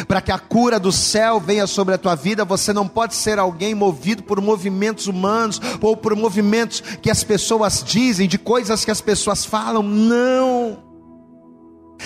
[0.07, 3.39] Para que a cura do céu venha sobre a tua vida, você não pode ser
[3.39, 8.91] alguém movido por movimentos humanos, ou por movimentos que as pessoas dizem, de coisas que
[8.91, 10.79] as pessoas falam, não.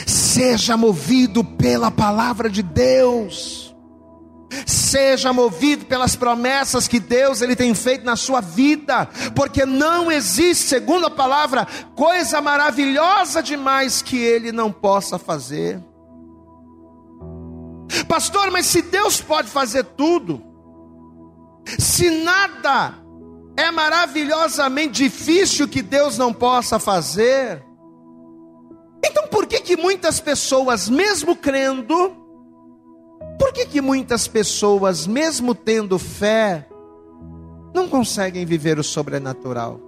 [0.06, 3.63] Seja movido pela palavra de Deus.
[4.66, 10.64] Seja movido pelas promessas que Deus ele tem feito na sua vida, porque não existe,
[10.64, 15.80] segundo a palavra, coisa maravilhosa demais que ele não possa fazer.
[18.08, 20.42] Pastor, mas se Deus pode fazer tudo,
[21.78, 22.94] se nada
[23.56, 27.64] é maravilhosamente difícil que Deus não possa fazer,
[29.04, 32.23] então por que que muitas pessoas, mesmo crendo,
[33.38, 36.66] por que, que muitas pessoas, mesmo tendo fé,
[37.74, 39.80] não conseguem viver o sobrenatural?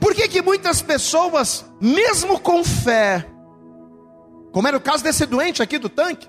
[0.00, 3.26] Por que, que muitas pessoas, mesmo com fé,
[4.52, 6.28] Como era o caso desse doente aqui do tanque.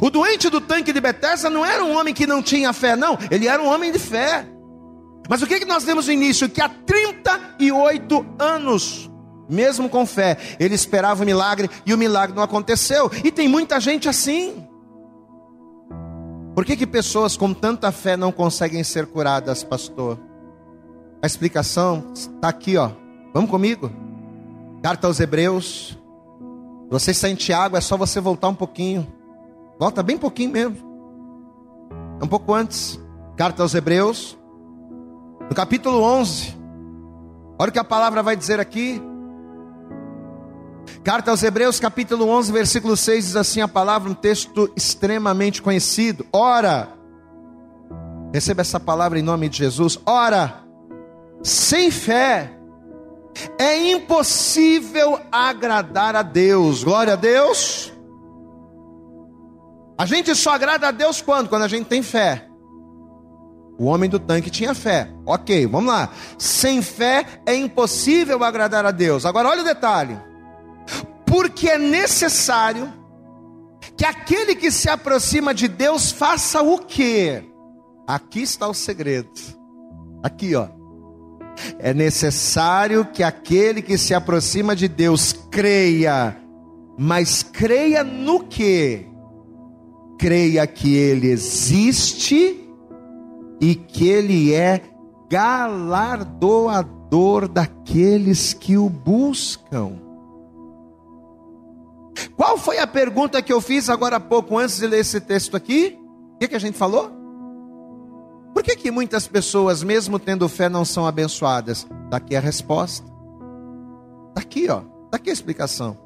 [0.00, 3.18] O doente do tanque de Betesda não era um homem que não tinha fé, não.
[3.30, 4.46] Ele era um homem de fé.
[5.28, 6.48] Mas o que, que nós vemos no início?
[6.48, 9.10] Que há 38 anos,
[9.48, 13.10] mesmo com fé, ele esperava o milagre e o milagre não aconteceu.
[13.22, 14.66] E tem muita gente assim.
[16.54, 20.18] Por que, que pessoas com tanta fé não conseguem ser curadas, pastor?
[21.20, 22.90] A explicação está aqui, ó.
[23.32, 23.90] Vamos comigo?
[24.82, 25.98] Carta aos Hebreus.
[26.90, 29.06] Você está em Tiago, é só você voltar um pouquinho.
[29.78, 30.76] Volta bem pouquinho mesmo.
[32.22, 33.00] Um pouco antes.
[33.36, 34.38] Carta aos Hebreus.
[35.48, 36.56] No capítulo 11.
[37.58, 39.02] Olha o que a palavra vai dizer aqui.
[41.02, 46.26] Carta aos Hebreus, capítulo 11, versículo 6, diz assim a palavra, um texto extremamente conhecido.
[46.32, 46.88] Ora,
[48.32, 49.98] receba essa palavra em nome de Jesus.
[50.06, 50.62] Ora,
[51.42, 52.52] sem fé
[53.58, 56.84] é impossível agradar a Deus.
[56.84, 57.92] Glória a Deus.
[59.98, 61.48] A gente só agrada a Deus quando?
[61.48, 62.48] Quando a gente tem fé.
[63.78, 65.10] O homem do tanque tinha fé.
[65.26, 66.10] Ok, vamos lá.
[66.38, 69.26] Sem fé é impossível agradar a Deus.
[69.26, 70.33] Agora olha o detalhe
[71.26, 72.92] porque é necessário
[73.96, 77.44] que aquele que se aproxima de Deus faça o quê?
[78.06, 79.30] Aqui está o segredo.
[80.22, 80.68] Aqui, ó.
[81.78, 86.36] É necessário que aquele que se aproxima de Deus creia,
[86.98, 89.06] mas creia no que?
[90.18, 92.60] Creia que ele existe
[93.60, 94.82] e que ele é
[95.30, 100.03] galardoador daqueles que o buscam.
[102.36, 105.56] Qual foi a pergunta que eu fiz agora há pouco, antes de ler esse texto
[105.56, 105.98] aqui?
[106.34, 107.10] O que, que a gente falou?
[108.52, 111.86] Por que, que muitas pessoas, mesmo tendo fé, não são abençoadas?
[112.04, 113.06] Está aqui a resposta.
[114.28, 114.82] Está aqui, ó.
[115.06, 115.98] Está aqui a explicação.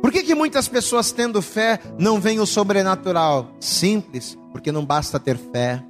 [0.00, 3.50] Por que, que muitas pessoas, tendo fé, não veem o sobrenatural?
[3.60, 5.84] Simples, porque não basta ter fé.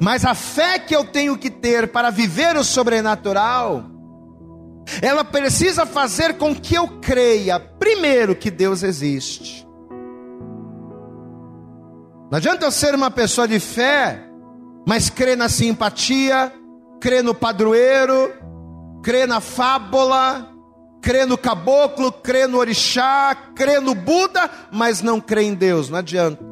[0.00, 3.84] Mas a fé que eu tenho que ter para viver o sobrenatural
[5.00, 9.66] ela precisa fazer com que eu creia, primeiro, que Deus existe.
[12.30, 14.20] Não adianta eu ser uma pessoa de fé,
[14.86, 16.52] mas crer na simpatia,
[17.00, 18.32] crer no padroeiro,
[19.02, 20.48] crer na fábula,
[21.00, 25.88] crer no caboclo, crer no orixá, crer no Buda, mas não crer em Deus.
[25.90, 26.42] Não adianta.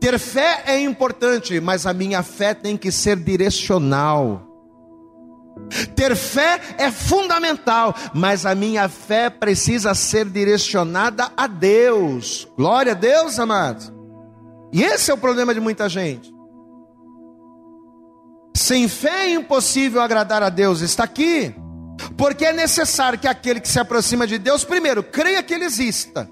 [0.00, 4.49] Ter fé é importante, mas a minha fé tem que ser direcional.
[5.94, 12.48] Ter fé é fundamental, mas a minha fé precisa ser direcionada a Deus.
[12.56, 13.92] Glória a Deus, amados.
[14.72, 16.32] E esse é o problema de muita gente.
[18.56, 20.80] Sem fé é impossível agradar a Deus.
[20.80, 21.54] Está aqui.
[22.16, 26.28] Porque é necessário que aquele que se aproxima de Deus, primeiro, creia que Ele exista.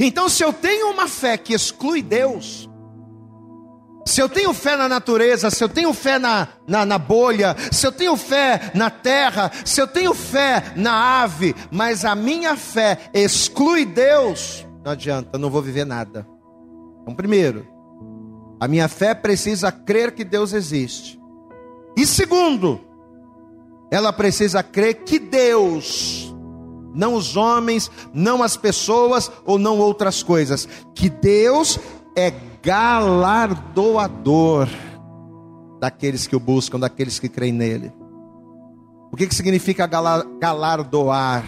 [0.00, 2.68] Então, se eu tenho uma fé que exclui Deus,
[4.04, 7.86] se eu tenho fé na natureza, se eu tenho fé na, na, na, bolha, se
[7.86, 13.10] eu tenho fé na terra, se eu tenho fé na ave, mas a minha fé
[13.14, 16.26] exclui Deus, não adianta, eu não vou viver nada.
[17.02, 17.66] Então, primeiro,
[18.60, 21.18] a minha fé precisa crer que Deus existe.
[21.96, 22.80] E segundo,
[23.90, 26.34] ela precisa crer que Deus,
[26.94, 31.78] não os homens, não as pessoas ou não outras coisas, que Deus
[32.16, 32.32] é
[32.64, 34.68] galardoador
[35.78, 37.92] daqueles que o buscam, daqueles que creem nele.
[39.12, 41.44] O que, que significa galardoar?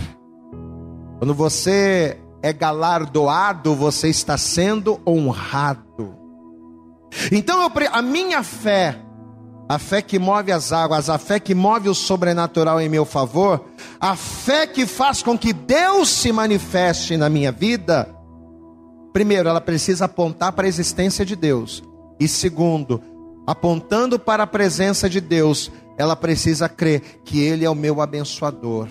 [1.18, 6.14] Quando você é galardoado, você está sendo honrado.
[7.33, 8.96] Então eu, a minha fé,
[9.68, 13.64] a fé que move as águas, a fé que move o sobrenatural em meu favor,
[13.98, 18.15] a fé que faz com que Deus se manifeste na minha vida,
[19.16, 21.83] Primeiro, ela precisa apontar para a existência de Deus.
[22.20, 23.00] E segundo,
[23.46, 28.88] apontando para a presença de Deus, ela precisa crer que Ele é o meu abençoador.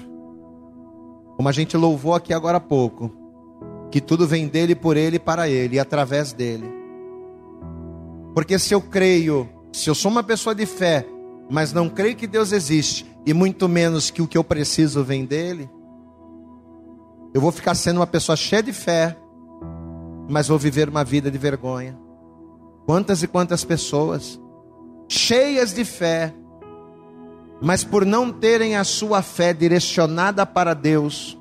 [1.35, 3.11] Como a gente louvou aqui agora há pouco,
[3.91, 6.73] que tudo vem dele, por ele, para ele e através dele.
[8.33, 11.05] Porque se eu creio, se eu sou uma pessoa de fé,
[11.51, 15.23] mas não creio que Deus existe, e muito menos que o que eu preciso vem
[15.23, 15.69] dele,
[17.31, 19.15] eu vou ficar sendo uma pessoa cheia de fé,
[20.27, 21.97] mas vou viver uma vida de vergonha.
[22.85, 24.39] Quantas e quantas pessoas
[25.07, 26.33] cheias de fé,
[27.61, 31.37] mas por não terem a sua fé direcionada para Deus,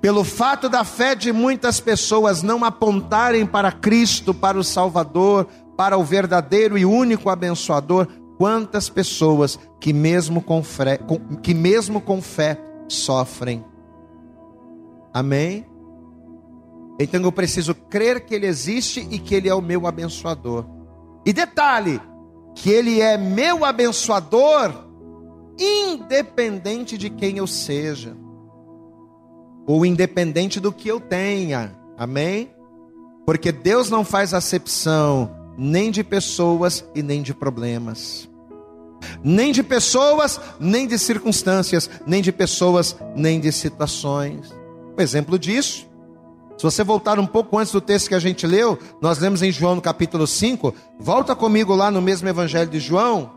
[0.00, 5.46] pelo fato da fé de muitas pessoas não apontarem para Cristo, para o Salvador,
[5.76, 8.06] para o verdadeiro e único abençoador,
[8.38, 11.00] quantas pessoas que mesmo com fé,
[11.42, 12.58] que mesmo com fé
[12.88, 13.64] sofrem.
[15.12, 15.66] Amém?
[16.98, 20.64] Então eu preciso crer que Ele existe e que Ele é o meu abençoador.
[21.26, 22.00] E detalhe,
[22.54, 24.72] que Ele é meu abençoador,
[25.58, 28.16] independente de quem eu seja,
[29.66, 31.74] ou independente do que eu tenha.
[31.96, 32.50] Amém?
[33.26, 38.28] Porque Deus não faz acepção nem de pessoas e nem de problemas.
[39.22, 44.52] Nem de pessoas, nem de circunstâncias, nem de pessoas, nem de situações.
[44.96, 45.86] Um exemplo disso,
[46.56, 49.50] se você voltar um pouco antes do texto que a gente leu, nós lemos em
[49.50, 53.30] João no capítulo 5, volta comigo lá no mesmo evangelho de João.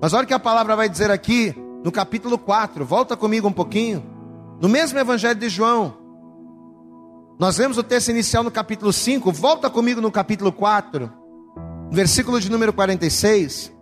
[0.00, 1.54] Mas olha o que a palavra vai dizer aqui
[1.84, 4.04] no capítulo 4, volta comigo um pouquinho.
[4.60, 5.94] No mesmo evangelho de João,
[7.38, 11.10] nós lemos o texto inicial no capítulo 5, volta comigo no capítulo 4,
[11.90, 13.72] versículo de número 46.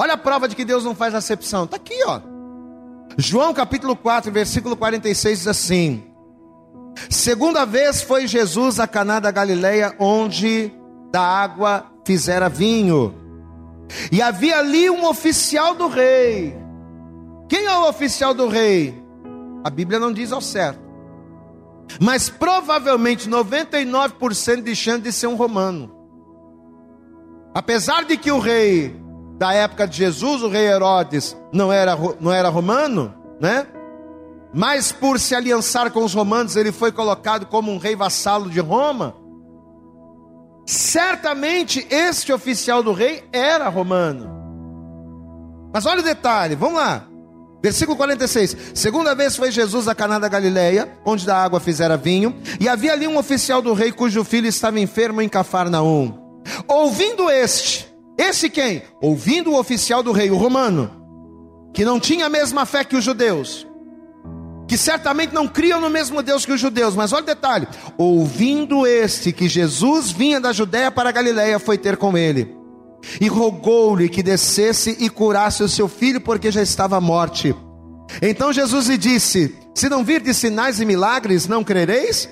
[0.00, 1.64] Olha a prova de que Deus não faz acepção.
[1.64, 2.37] Está aqui, ó.
[3.20, 6.04] João capítulo 4, versículo 46 diz assim:
[7.10, 10.72] Segunda vez foi Jesus a Caná da Galileia, onde
[11.10, 13.12] da água fizera vinho.
[14.12, 16.56] E havia ali um oficial do rei.
[17.48, 18.94] Quem é o oficial do rei?
[19.64, 20.80] A Bíblia não diz ao certo.
[22.00, 25.92] Mas provavelmente 99% de chance de ser um romano.
[27.52, 28.94] Apesar de que o rei
[29.38, 33.66] da época de Jesus, o rei Herodes, não era, não era romano, né?
[34.52, 38.58] Mas por se aliançar com os romanos, ele foi colocado como um rei vassalo de
[38.58, 39.14] Roma.
[40.66, 44.28] Certamente este oficial do rei era romano.
[45.72, 47.06] Mas olha o detalhe, vamos lá.
[47.62, 48.56] Versículo 46.
[48.74, 52.92] Segunda vez foi Jesus a Caná da Galileia, onde da água fizera vinho, e havia
[52.92, 56.14] ali um oficial do rei cujo filho estava enfermo em Cafarnaum.
[56.66, 57.87] Ouvindo este,
[58.18, 58.82] esse quem?
[59.00, 60.90] Ouvindo o oficial do rei, o romano,
[61.72, 63.66] que não tinha a mesma fé que os judeus,
[64.66, 68.86] que certamente não criam no mesmo Deus que os judeus, mas olha o detalhe: ouvindo
[68.86, 72.58] este que Jesus vinha da Judéia para a Galileia, foi ter com ele
[73.20, 77.54] e rogou-lhe que descesse e curasse o seu filho, porque já estava à morte.
[78.20, 82.28] Então Jesus lhe disse: Se não vir de sinais e milagres, não crereis?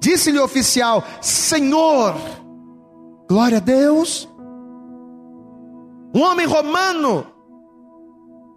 [0.00, 2.16] Disse-lhe o oficial: Senhor,
[3.28, 4.28] glória a Deus.
[6.14, 7.26] Um homem romano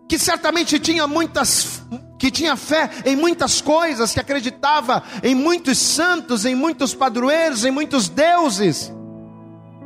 [0.07, 1.81] que certamente tinha muitas
[2.17, 7.71] que tinha fé em muitas coisas, que acreditava em muitos santos, em muitos padroeiros, em
[7.71, 8.91] muitos deuses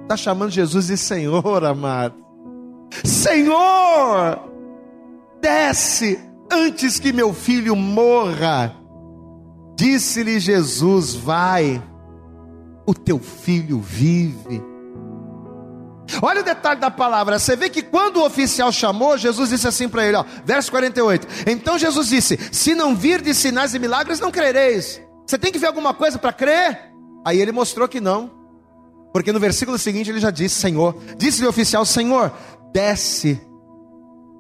[0.10, 2.16] está chamando Jesus de Senhor, amado.
[3.06, 4.40] Senhor,
[5.40, 6.20] desce
[6.52, 8.76] antes que meu filho morra.
[9.76, 11.80] Disse-lhe Jesus: Vai,
[12.88, 14.64] o teu filho vive.
[16.22, 17.40] Olha o detalhe da palavra.
[17.40, 21.28] Você vê que quando o oficial chamou, Jesus disse assim para ele, ó, verso 48.
[21.48, 25.02] Então Jesus disse: Se não vir de sinais e milagres, não crereis.
[25.26, 26.92] Você tem que ver alguma coisa para crer?
[27.26, 28.32] Aí ele mostrou que não.
[29.14, 32.32] Porque no versículo seguinte ele já disse: Senhor, disse-lhe o oficial: Senhor,
[32.74, 33.40] desce,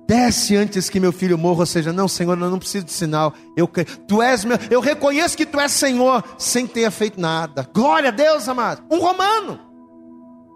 [0.08, 1.62] desce antes que meu filho morra.
[1.62, 3.34] Ou seja, não, Senhor, eu não preciso de sinal.
[3.56, 3.70] Eu,
[4.08, 7.68] tu és meu, eu reconheço que tu és Senhor, sem ter feito nada.
[7.74, 8.84] Glória a Deus, amado.
[8.90, 9.69] Um romano.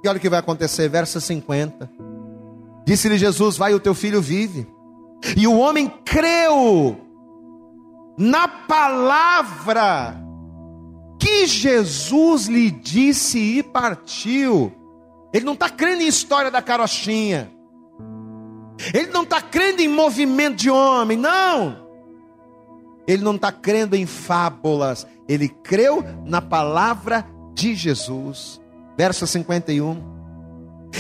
[0.04, 1.90] E olha o que vai acontecer, verso 50.
[2.86, 4.68] Disse-lhe Jesus: Vai, o teu filho vive.
[5.38, 6.98] E o homem creu
[8.18, 10.22] na palavra
[11.18, 14.74] que Jesus lhe disse e partiu.
[15.34, 17.50] Ele não está crendo em história da carochinha.
[18.94, 21.78] Ele não está crendo em movimento de homem, não.
[23.08, 25.08] Ele não está crendo em fábulas.
[25.28, 28.62] Ele creu na palavra de Jesus.
[28.98, 30.14] Verso 51.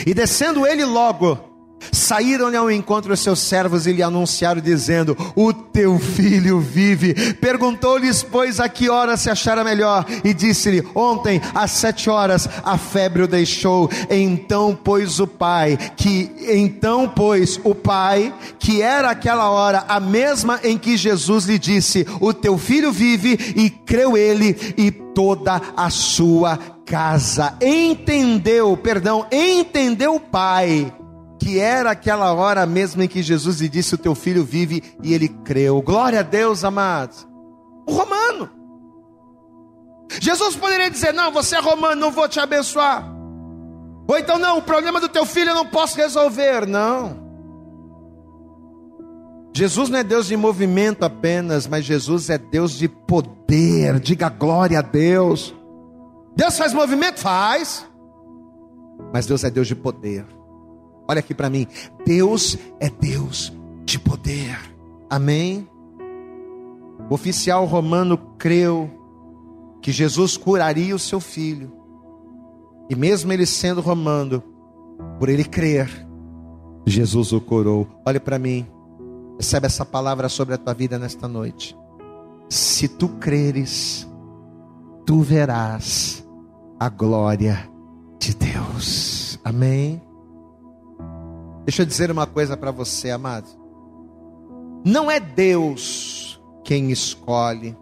[0.06, 1.53] E descendo ele logo,
[1.91, 7.34] Saíram-lhe ao encontro os seus servos e lhe anunciaram, dizendo: O teu filho vive.
[7.36, 12.77] Perguntou-lhes, pois, a que hora se achara melhor, e disse-lhe: Ontem, às sete horas, a
[12.77, 13.89] febre o deixou.
[14.09, 20.59] Então, pois, o pai, que então, pois, o pai, que era aquela hora a mesma
[20.63, 25.89] em que Jesus lhe disse: O teu filho vive, e creu ele, e toda a
[25.89, 27.55] sua casa.
[27.61, 30.91] Entendeu, perdão, entendeu o pai
[31.44, 35.14] que era aquela hora mesmo em que Jesus lhe disse: O teu filho vive, e
[35.14, 35.82] ele creu.
[35.82, 37.28] Glória a Deus, amados.
[37.86, 38.50] O romano.
[40.22, 43.12] Jesus poderia dizer: Não, você é romano, não vou te abençoar.
[44.08, 46.66] Ou então, não, o problema do teu filho eu não posso resolver.
[46.66, 47.22] Não.
[49.54, 54.00] Jesus não é Deus de movimento apenas, mas Jesus é Deus de poder.
[54.00, 55.54] Diga glória a Deus.
[56.36, 57.20] Deus faz movimento?
[57.20, 57.86] Faz.
[59.14, 60.26] mas Deus é Deus de poder.
[61.08, 61.68] Olha aqui para mim.
[62.06, 63.51] Deus é Deus
[63.86, 64.58] de poder.
[65.10, 65.68] Amém?
[67.10, 68.89] O oficial romano creu
[69.82, 71.72] que Jesus curaria o seu filho.
[72.89, 74.41] E mesmo ele sendo romano,
[75.20, 75.89] por ele crer,
[76.86, 77.88] Jesus o curou.
[78.06, 78.66] Olha para mim.
[79.38, 81.78] Recebe essa palavra sobre a tua vida nesta noite.
[82.49, 84.08] Se tu creres,
[85.06, 86.26] tu verás
[86.80, 87.70] a glória
[88.20, 89.39] de Deus.
[89.43, 90.01] Amém.
[91.66, 93.47] Deixa eu dizer uma coisa para você, amado.
[94.86, 97.78] Não é Deus quem escolhe,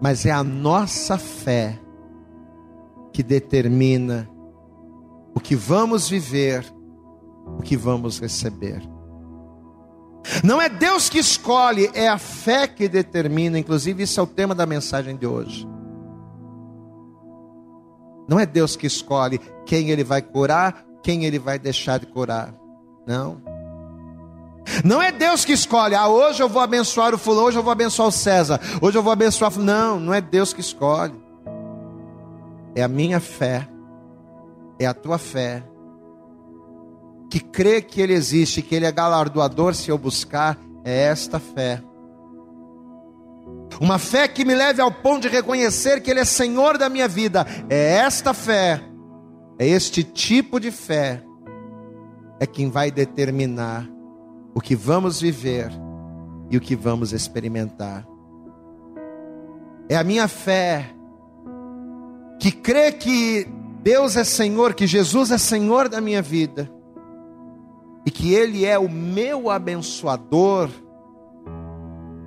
[0.00, 1.78] mas é a nossa fé
[3.12, 4.28] que determina
[5.34, 6.64] o que vamos viver,
[7.58, 8.82] o que vamos receber.
[10.44, 13.58] Não é Deus que escolhe, é a fé que determina.
[13.58, 15.66] Inclusive, isso é o tema da mensagem de hoje.
[18.28, 22.54] Não é Deus que escolhe quem Ele vai curar, quem Ele vai deixar de curar.
[23.06, 23.40] Não.
[24.84, 27.72] Não é Deus que escolhe, ah, hoje eu vou abençoar o fulano, hoje eu vou
[27.72, 29.58] abençoar o César, hoje eu vou abençoar.
[29.58, 31.14] Não, não é Deus que escolhe.
[32.74, 33.68] É a minha fé,
[34.78, 35.64] é a tua fé,
[37.28, 41.82] que crê que Ele existe, que Ele é galardoador se eu buscar, é esta fé.
[43.80, 47.08] Uma fé que me leve ao ponto de reconhecer que Ele é Senhor da minha
[47.08, 48.80] vida, é esta fé,
[49.60, 51.22] é este tipo de fé,
[52.40, 53.86] é quem vai determinar
[54.54, 55.70] o que vamos viver
[56.50, 58.08] e o que vamos experimentar.
[59.86, 60.88] É a minha fé
[62.38, 63.46] que crê que
[63.82, 66.72] Deus é Senhor, que Jesus é Senhor da minha vida
[68.06, 70.70] e que Ele é o meu abençoador.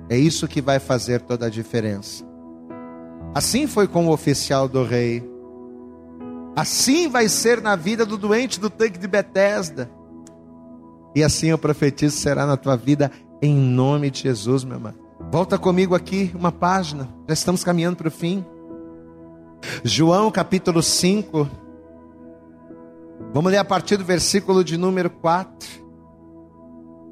[0.08, 2.24] É isso que vai fazer toda a diferença.
[3.34, 5.33] Assim foi com o oficial do rei.
[6.56, 9.90] Assim vai ser na vida do doente do tanque de Betesda.
[11.14, 13.10] E assim eu profetizo será na tua vida
[13.42, 14.94] em nome de Jesus, meu irmão.
[15.30, 17.08] Volta comigo aqui uma página.
[17.26, 18.44] Já estamos caminhando para o fim.
[19.82, 21.48] João capítulo 5.
[23.32, 25.84] Vamos ler a partir do versículo de número 4.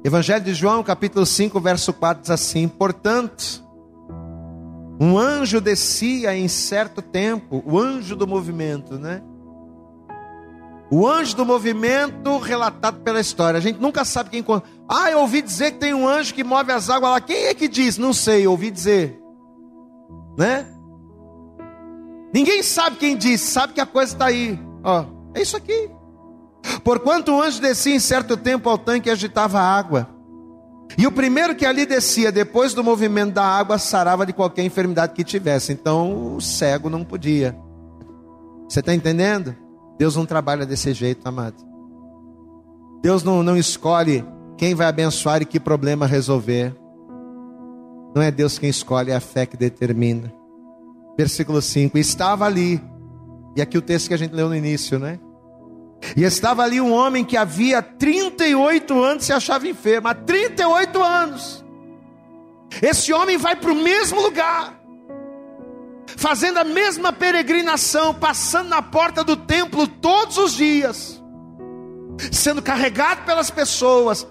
[0.05, 3.63] Evangelho de João, capítulo 5, verso 4 diz assim: Portanto,
[4.99, 9.21] um anjo descia em certo tempo, o anjo do movimento, né?
[10.95, 13.57] O anjo do movimento relatado pela história.
[13.57, 14.45] A gente nunca sabe quem.
[14.87, 17.19] Ah, eu ouvi dizer que tem um anjo que move as águas lá.
[17.19, 17.97] Quem é que diz?
[17.97, 19.19] Não sei, eu ouvi dizer.
[20.37, 20.67] Né?
[22.31, 24.59] Ninguém sabe quem disse, sabe que a coisa está aí.
[24.83, 25.89] Ó, é isso aqui.
[26.83, 30.07] Porquanto o anjo descia em certo tempo ao tanque e agitava a água.
[30.95, 35.13] E o primeiro que ali descia, depois do movimento da água, sarava de qualquer enfermidade
[35.13, 35.73] que tivesse.
[35.73, 37.57] Então o cego não podia.
[38.69, 39.62] Você está entendendo?
[39.97, 41.55] Deus não trabalha desse jeito, amado.
[43.01, 44.25] Deus não, não escolhe
[44.57, 46.75] quem vai abençoar e que problema resolver.
[48.15, 50.33] Não é Deus quem escolhe, é a fé que determina.
[51.17, 52.81] Versículo 5: Estava ali,
[53.55, 55.19] e aqui o texto que a gente leu no início, né?
[56.15, 61.63] E estava ali um homem que havia 38 anos se achava enfermo, há 38 anos.
[62.81, 64.82] Esse homem vai para o mesmo lugar
[66.05, 71.21] fazendo a mesma peregrinação, passando na porta do templo todos os dias,
[72.31, 74.27] sendo carregado pelas pessoas,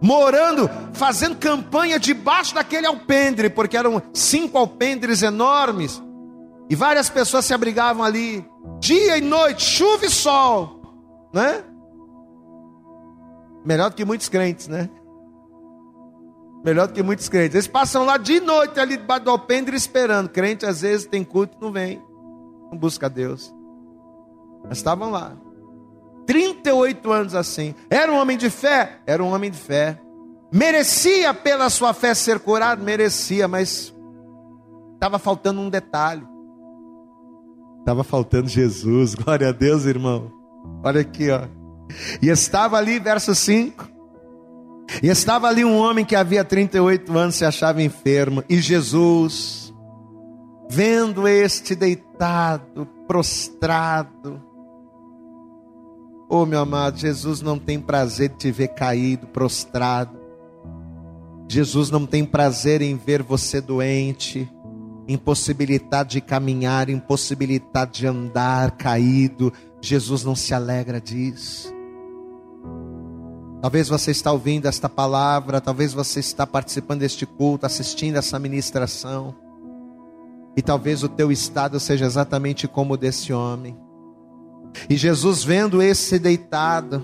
[0.00, 6.02] morando, fazendo campanha debaixo daquele alpendre, porque eram cinco alpendres enormes,
[6.70, 8.44] e várias pessoas se abrigavam ali,
[8.78, 10.82] dia e noite, chuva e sol,
[11.32, 11.64] né?
[13.64, 14.88] Melhor do que muitos crentes, né?
[16.64, 17.54] Melhor do que muitos crentes.
[17.54, 20.28] Eles passam lá de noite ali debaixo do alpendre esperando.
[20.28, 22.02] Crente às vezes tem culto e não vem.
[22.70, 23.54] Não busca Deus.
[24.64, 25.36] Mas estavam lá.
[26.26, 27.74] 38 anos assim.
[27.88, 28.98] Era um homem de fé?
[29.06, 29.98] Era um homem de fé.
[30.52, 32.82] Merecia pela sua fé ser curado?
[32.82, 33.94] Merecia, mas
[34.94, 36.26] estava faltando um detalhe.
[37.80, 39.14] Estava faltando Jesus.
[39.16, 40.30] Glória a Deus, irmão.
[40.82, 41.46] Olha aqui, ó.
[42.20, 43.97] E estava ali, verso 5.
[45.02, 49.72] E estava ali um homem que havia 38 anos se achava enfermo, e Jesus,
[50.70, 54.42] vendo este deitado, prostrado,
[56.28, 60.18] oh meu amado, Jesus não tem prazer de te ver caído, prostrado.
[61.48, 64.46] Jesus não tem prazer em ver você doente,
[65.06, 69.50] impossibilidade de caminhar, impossibilidade de andar, caído.
[69.80, 71.77] Jesus não se alegra disso.
[73.60, 79.34] Talvez você está ouvindo esta palavra, talvez você está participando deste culto, assistindo essa ministração.
[80.56, 83.76] E talvez o teu estado seja exatamente como o desse homem.
[84.88, 87.02] E Jesus, vendo esse deitado,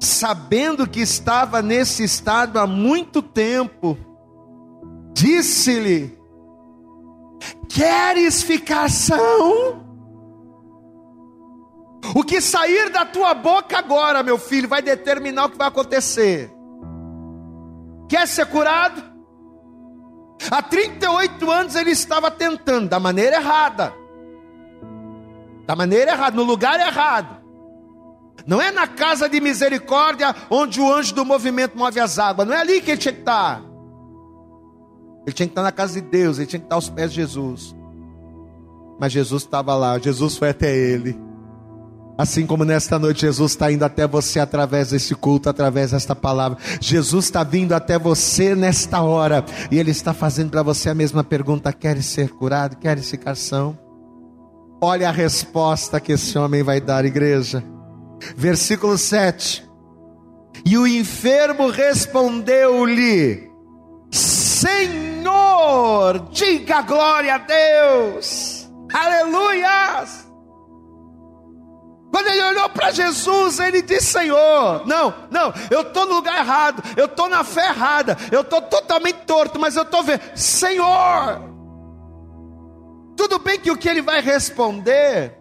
[0.00, 3.98] sabendo que estava nesse estado há muito tempo,
[5.12, 6.18] disse-lhe:
[7.68, 9.85] Queres ficar são?
[12.14, 16.50] O que sair da tua boca agora, meu filho, vai determinar o que vai acontecer.
[18.08, 19.02] Quer ser curado?
[20.50, 23.92] Há 38 anos ele estava tentando, da maneira errada.
[25.66, 27.44] Da maneira errada, no lugar errado.
[28.46, 32.46] Não é na casa de misericórdia onde o anjo do movimento move as águas.
[32.46, 33.62] Não é ali que ele tinha que estar.
[35.26, 37.16] Ele tinha que estar na casa de Deus, ele tinha que estar aos pés de
[37.16, 37.74] Jesus.
[39.00, 41.25] Mas Jesus estava lá, Jesus foi até ele.
[42.18, 46.58] Assim como nesta noite Jesus está indo até você através desse culto, através desta palavra.
[46.80, 51.22] Jesus está vindo até você nesta hora e Ele está fazendo para você a mesma
[51.22, 52.76] pergunta: queres ser curado?
[52.76, 53.78] Queres ficar são?
[54.80, 57.62] Olha a resposta que esse homem vai dar, igreja.
[58.36, 59.66] Versículo 7.
[60.64, 63.50] E o enfermo respondeu-lhe:
[64.10, 68.68] Senhor, diga glória a Deus.
[68.92, 70.25] Aleluias.
[72.26, 76.82] Quando ele olhou para Jesus, ele disse: Senhor, não, não, eu estou no lugar errado,
[76.96, 81.40] eu estou na fé errada, eu estou totalmente torto, mas eu estou vendo, Senhor.
[83.16, 85.38] Tudo bem que o que ele vai responder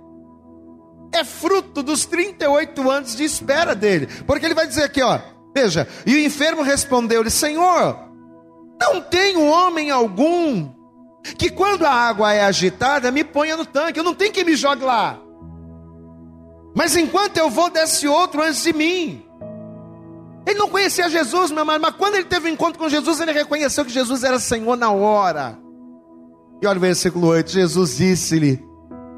[1.12, 5.20] é fruto dos 38 anos de espera dele, porque ele vai dizer aqui, ó,
[5.56, 7.98] veja, e o enfermo respondeu-lhe: Senhor,
[8.80, 10.72] não tenho homem algum
[11.36, 14.56] que quando a água é agitada me ponha no tanque, eu não tenho que me
[14.56, 15.25] jogue lá.
[16.76, 19.24] Mas enquanto eu vou, desce outro antes de mim.
[20.46, 23.32] Ele não conhecia Jesus, meu amado, mas quando ele teve um encontro com Jesus, ele
[23.32, 25.58] reconheceu que Jesus era Senhor na hora.
[26.62, 28.64] E olha o versículo 8: Jesus disse-lhe: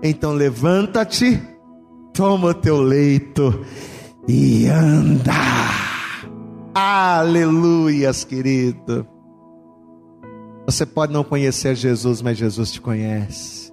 [0.02, 1.42] Então levanta-te,
[2.14, 3.66] toma o teu leito
[4.28, 5.34] e anda.
[6.74, 9.06] Aleluias, querido.
[10.66, 13.67] Você pode não conhecer Jesus, mas Jesus te conhece.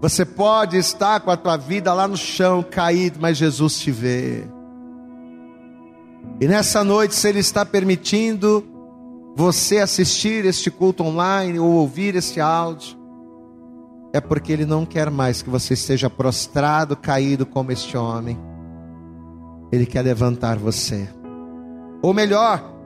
[0.00, 4.44] Você pode estar com a tua vida lá no chão, caído, mas Jesus te vê.
[6.40, 8.64] E nessa noite, se Ele está permitindo
[9.34, 12.96] você assistir este culto online ou ouvir este áudio,
[14.12, 18.38] é porque Ele não quer mais que você esteja prostrado, caído como este homem.
[19.72, 21.08] Ele quer levantar você.
[22.00, 22.77] Ou melhor,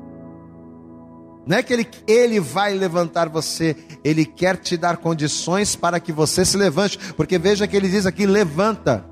[1.46, 6.12] não é que ele, ele vai levantar você, ele quer te dar condições para que
[6.12, 9.04] você se levante, porque veja que ele diz aqui: levanta.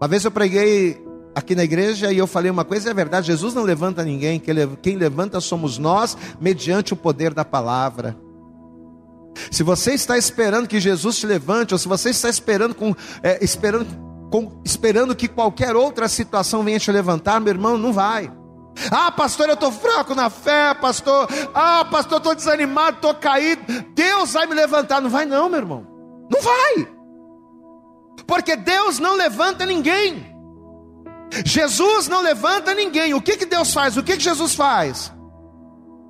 [0.00, 0.98] Uma vez eu preguei
[1.34, 4.40] aqui na igreja e eu falei uma coisa, é verdade: Jesus não levanta ninguém,
[4.80, 8.16] quem levanta somos nós, mediante o poder da palavra.
[9.50, 13.42] Se você está esperando que Jesus te levante, ou se você está esperando, com, é,
[13.44, 13.86] esperando,
[14.30, 18.30] com, esperando que qualquer outra situação venha te levantar, meu irmão, não vai.
[18.90, 21.28] Ah, pastor, eu estou fraco na fé, pastor.
[21.54, 23.62] Ah, pastor, estou desanimado, estou caído.
[23.94, 25.00] Deus vai me levantar.
[25.00, 25.86] Não vai, não, meu irmão.
[26.30, 26.88] Não vai.
[28.26, 30.26] Porque Deus não levanta ninguém.
[31.44, 33.14] Jesus não levanta ninguém.
[33.14, 33.96] O que, que Deus faz?
[33.96, 35.12] O que, que Jesus faz?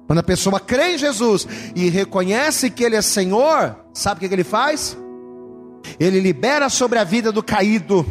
[0.06, 4.28] Quando a pessoa crê em Jesus e reconhece que Ele é Senhor, sabe o que,
[4.28, 4.96] que Ele faz?
[5.98, 8.04] Ele libera sobre a vida do caído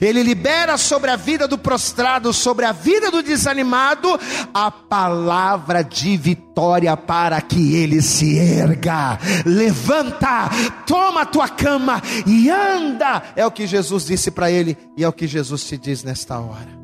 [0.00, 4.08] ele libera sobre a vida do prostrado, sobre a vida do desanimado,
[4.52, 9.18] a palavra de vitória para que ele se erga.
[9.44, 10.48] Levanta,
[10.86, 13.22] toma a tua cama e anda.
[13.34, 16.38] É o que Jesus disse para ele e é o que Jesus te diz nesta
[16.38, 16.76] hora.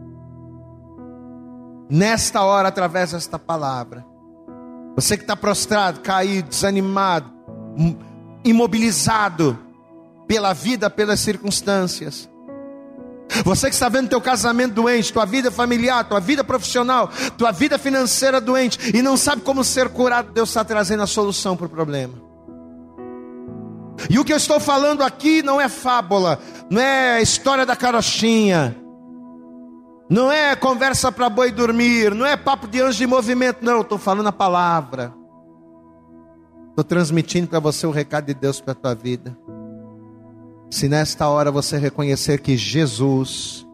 [1.91, 4.05] Nesta hora, através desta palavra,
[4.97, 7.31] você que está prostrado, caído, desanimado,
[8.45, 9.59] imobilizado
[10.27, 12.31] pela vida, pelas circunstâncias,
[13.45, 17.79] você que está vendo teu casamento doente, tua vida familiar, tua vida profissional, tua vida
[17.79, 21.71] financeira doente e não sabe como ser curado, Deus está trazendo a solução para o
[21.71, 22.15] problema.
[24.11, 28.77] E o que eu estou falando aqui não é fábula, não é história da carochinha,
[30.09, 33.99] não é conversa para boi dormir, não é papo de anjo de movimento, não, estou
[33.99, 35.15] falando a palavra.
[36.71, 39.37] Estou transmitindo para você o recado de Deus para a tua vida.
[40.73, 43.67] Se nesta hora você reconhecer que Jesus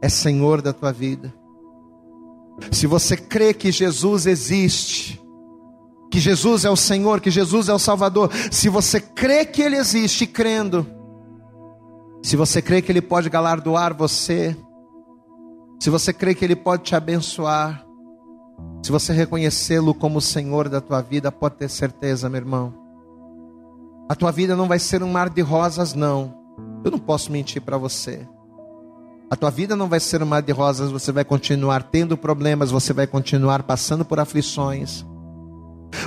[0.00, 1.34] é Senhor da tua vida,
[2.70, 5.20] se você crê que Jesus existe,
[6.08, 9.74] que Jesus é o Senhor, que Jesus é o Salvador, se você crê que Ele
[9.74, 10.86] existe, crendo,
[12.22, 14.56] se você crê que Ele pode galardoar você,
[15.80, 17.84] se você crê que Ele pode te abençoar,
[18.84, 22.81] se você reconhecê-lo como Senhor da tua vida, pode ter certeza, meu irmão,
[24.08, 26.34] a tua vida não vai ser um mar de rosas, não.
[26.84, 28.26] Eu não posso mentir para você.
[29.30, 32.70] A tua vida não vai ser um mar de rosas, você vai continuar tendo problemas,
[32.70, 35.06] você vai continuar passando por aflições.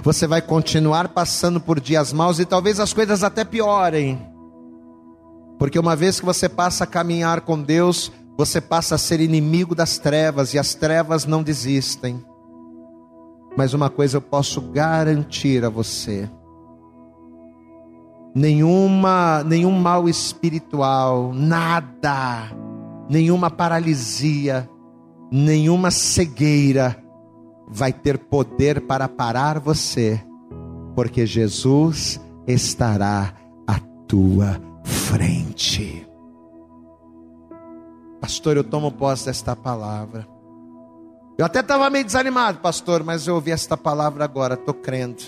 [0.04, 4.20] Você vai continuar passando por dias maus e talvez as coisas até piorem.
[5.58, 9.74] Porque uma vez que você passa a caminhar com Deus, você passa a ser inimigo
[9.74, 12.24] das trevas e as trevas não desistem.
[13.58, 16.30] Mas uma coisa eu posso garantir a você:
[18.36, 22.52] nenhuma, nenhum mal espiritual, nada
[23.10, 24.70] nenhuma paralisia,
[25.32, 27.02] nenhuma cegueira
[27.68, 30.22] vai ter poder para parar você,
[30.96, 33.34] porque Jesus estará
[33.68, 36.08] à tua frente.
[38.22, 40.28] Pastor, eu tomo posse desta palavra.
[41.38, 45.22] Eu até estava meio desanimado, pastor, mas eu ouvi esta palavra agora, estou crendo.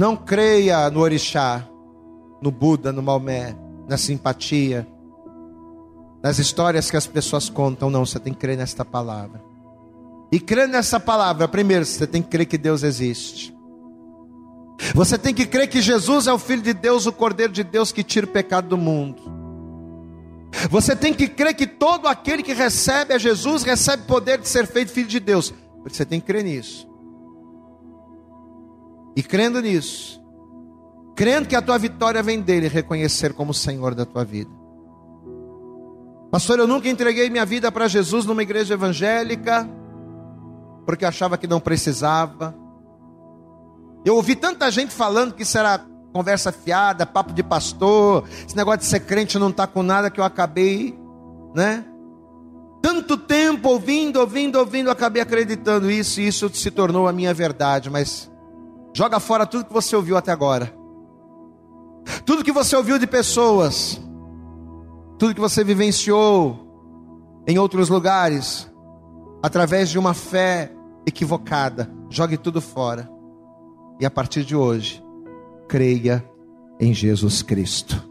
[0.00, 1.68] Não creia no orixá,
[2.40, 3.54] no Buda, no Maomé,
[3.86, 4.88] na simpatia
[6.22, 9.44] nas histórias que as pessoas contam, não, você tem que crer nesta palavra.
[10.32, 13.54] E crer nessa palavra, primeiro, você tem que crer que Deus existe.
[14.94, 17.92] Você tem que crer que Jesus é o Filho de Deus, o Cordeiro de Deus
[17.92, 19.20] que tira o pecado do mundo.
[20.70, 24.66] Você tem que crer que todo aquele que recebe a Jesus recebe poder de ser
[24.66, 25.52] feito filho de Deus.
[25.84, 26.89] Você tem que crer nisso.
[29.16, 30.22] E crendo nisso,
[31.16, 34.50] crendo que a tua vitória vem dele, reconhecer como Senhor da tua vida.
[36.30, 39.68] Pastor, eu nunca entreguei minha vida para Jesus numa igreja evangélica,
[40.86, 42.54] porque achava que não precisava.
[44.04, 48.80] Eu ouvi tanta gente falando que isso era conversa fiada, papo de pastor, esse negócio
[48.80, 50.98] de ser crente não está com nada, que eu acabei,
[51.54, 51.84] né?
[52.80, 57.90] Tanto tempo ouvindo, ouvindo, ouvindo, acabei acreditando isso, e isso se tornou a minha verdade,
[57.90, 58.29] mas
[58.94, 60.74] joga fora tudo que você ouviu até agora.
[62.24, 64.00] Tudo que você ouviu de pessoas
[65.20, 68.72] tudo que você vivenciou em outros lugares,
[69.42, 70.72] através de uma fé
[71.06, 73.06] equivocada, jogue tudo fora.
[74.00, 75.04] E a partir de hoje,
[75.68, 76.24] creia
[76.80, 78.02] em Jesus Cristo.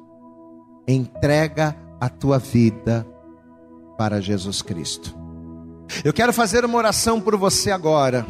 [0.88, 3.08] Entrega a tua vida
[3.98, 5.18] para Jesus Cristo.
[6.06, 8.24] Eu quero fazer uma oração por você agora.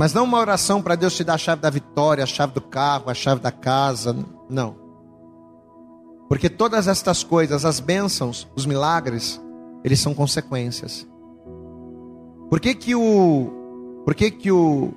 [0.00, 2.60] Mas não uma oração para Deus te dar a chave da vitória, a chave do
[2.62, 4.16] carro, a chave da casa.
[4.48, 4.74] Não.
[6.26, 9.38] Porque todas estas coisas, as bênçãos, os milagres,
[9.84, 11.06] eles são consequências.
[12.48, 13.52] Por que que o
[14.02, 14.90] por que que o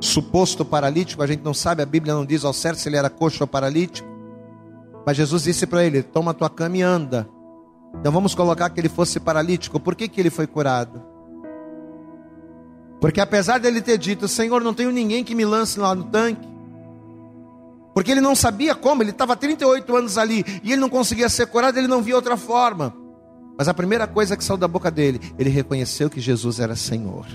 [0.00, 3.10] suposto paralítico, a gente não sabe, a Bíblia não diz ao certo se ele era
[3.10, 4.08] coxo ou paralítico,
[5.04, 7.28] mas Jesus disse para ele: "Toma tua cama e anda".
[8.00, 9.78] Então vamos colocar que ele fosse paralítico.
[9.78, 11.02] Por que que ele foi curado?
[13.00, 16.48] Porque apesar dele ter dito: "Senhor, não tenho ninguém que me lance lá no tanque",
[17.94, 21.46] porque ele não sabia como, ele estava 38 anos ali e ele não conseguia ser
[21.46, 22.94] curado, ele não via outra forma.
[23.58, 27.26] Mas a primeira coisa que saiu da boca dele, ele reconheceu que Jesus era Senhor.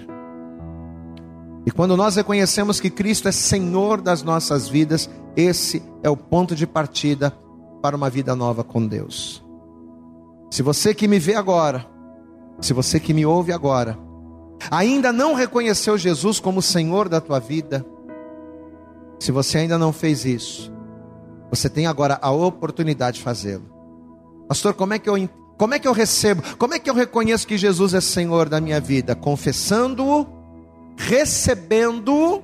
[1.66, 6.56] E quando nós reconhecemos que Cristo é Senhor das nossas vidas, esse é o ponto
[6.56, 7.32] de partida
[7.82, 9.44] para uma vida nova com Deus.
[10.50, 11.86] Se você que me vê agora,
[12.62, 13.98] se você que me ouve agora,
[14.70, 17.86] ainda não reconheceu Jesus como Senhor da tua vida,
[19.20, 20.72] se você ainda não fez isso,
[21.50, 23.64] você tem agora a oportunidade de fazê-lo.
[24.48, 25.16] Pastor, como é que eu
[25.58, 26.42] como é que eu recebo?
[26.58, 29.16] Como é que eu reconheço que Jesus é Senhor da minha vida?
[29.16, 30.28] Confessando-o,
[30.98, 32.44] recebendo-o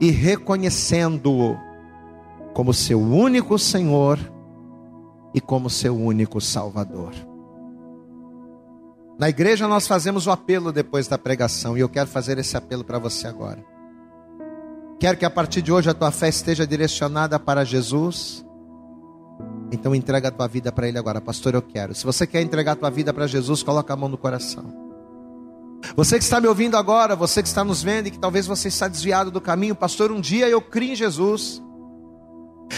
[0.00, 1.56] e reconhecendo-o
[2.52, 4.18] como seu único Senhor
[5.32, 7.14] e como seu único Salvador.
[9.18, 12.82] Na igreja nós fazemos o apelo depois da pregação e eu quero fazer esse apelo
[12.82, 13.64] para você agora.
[14.98, 18.44] Quer que a partir de hoje a tua fé esteja direcionada para Jesus?
[19.70, 21.54] Então entrega a tua vida para Ele agora, pastor.
[21.54, 21.94] Eu quero.
[21.94, 24.84] Se você quer entregar a tua vida para Jesus, coloca a mão no coração.
[25.96, 28.68] Você que está me ouvindo agora, você que está nos vendo e que talvez você
[28.68, 30.10] está desviado do caminho, pastor.
[30.10, 31.62] Um dia eu criei em Jesus.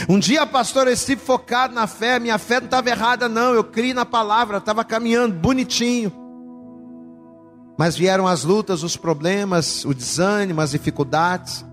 [0.08, 2.18] Um dia, pastor, eu estive focado na fé.
[2.18, 3.54] Minha fé não estava errada, não.
[3.54, 6.25] Eu criei na palavra, estava caminhando bonitinho.
[7.78, 11.64] Mas vieram as lutas, os problemas, o desânimo, as dificuldades.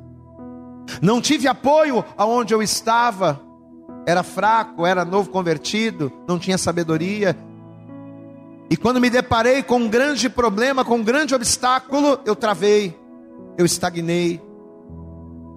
[1.01, 3.41] Não tive apoio aonde eu estava.
[4.05, 7.37] Era fraco, era novo convertido, não tinha sabedoria.
[8.69, 12.97] E quando me deparei com um grande problema, com um grande obstáculo, eu travei,
[13.57, 14.41] eu estagnei.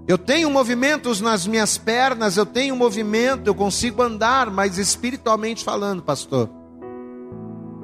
[0.07, 6.03] Eu tenho movimentos nas minhas pernas, eu tenho movimento, eu consigo andar, mas espiritualmente falando,
[6.03, 6.49] pastor,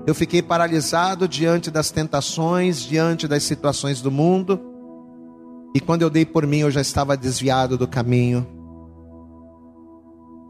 [0.07, 4.61] eu fiquei paralisado diante das tentações, diante das situações do mundo.
[5.74, 8.46] E quando eu dei por mim, eu já estava desviado do caminho.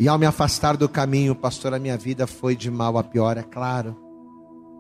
[0.01, 3.37] E ao me afastar do caminho, pastor, a minha vida foi de mal a pior,
[3.37, 3.97] é claro.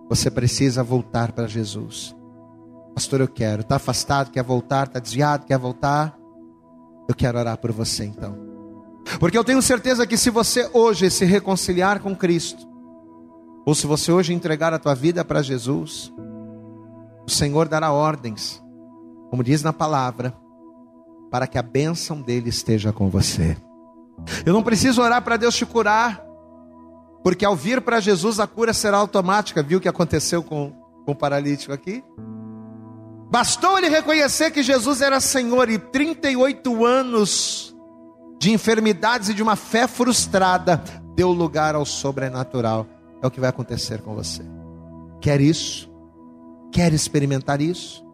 [0.08, 2.16] Você precisa voltar para Jesus.
[2.94, 3.60] Pastor, eu quero.
[3.60, 6.16] Está afastado, quer voltar, está desviado, quer voltar.
[7.08, 8.36] Eu quero orar por você então.
[9.20, 12.71] Porque eu tenho certeza que se você hoje se reconciliar com Cristo,
[13.64, 16.12] ou se você hoje entregar a tua vida para Jesus,
[17.26, 18.62] o Senhor dará ordens,
[19.30, 20.34] como diz na palavra,
[21.30, 23.56] para que a bênção dele esteja com você.
[24.44, 26.22] Eu não preciso orar para Deus te curar,
[27.22, 29.62] porque ao vir para Jesus a cura será automática.
[29.62, 30.72] Viu o que aconteceu com,
[31.04, 32.04] com o paralítico aqui?
[33.30, 37.74] Bastou ele reconhecer que Jesus era Senhor e 38 anos
[38.38, 40.82] de enfermidades e de uma fé frustrada
[41.14, 42.86] deu lugar ao sobrenatural.
[43.22, 44.42] É o que vai acontecer com você.
[45.20, 45.88] Quer isso?
[46.72, 48.04] Quer experimentar isso?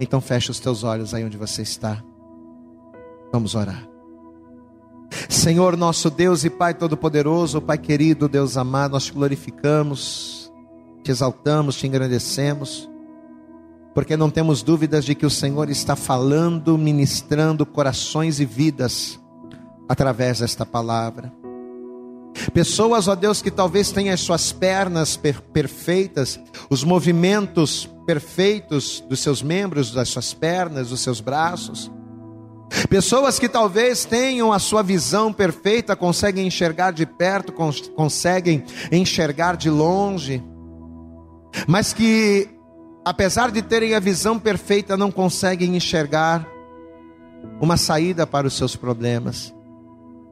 [0.00, 2.02] Então feche os teus olhos aí onde você está.
[3.32, 3.86] Vamos orar.
[5.28, 10.52] Senhor nosso Deus e Pai Todo-Poderoso, Pai querido, Deus amado, nós te glorificamos,
[11.02, 12.88] te exaltamos, te engrandecemos,
[13.94, 19.18] porque não temos dúvidas de que o Senhor está falando, ministrando corações e vidas
[19.88, 21.32] através desta palavra.
[22.52, 26.38] Pessoas, ó Deus, que talvez tenham as suas pernas per perfeitas,
[26.70, 31.90] os movimentos perfeitos dos seus membros, das suas pernas, dos seus braços,
[32.88, 39.56] Pessoas que talvez tenham a sua visão perfeita, conseguem enxergar de perto, cons conseguem enxergar
[39.56, 40.42] de longe,
[41.66, 42.48] mas que,
[43.04, 46.46] apesar de terem a visão perfeita, não conseguem enxergar
[47.60, 49.54] uma saída para os seus problemas.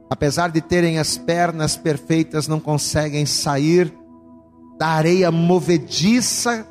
[0.09, 3.93] Apesar de terem as pernas perfeitas, não conseguem sair
[4.77, 6.65] da areia movediça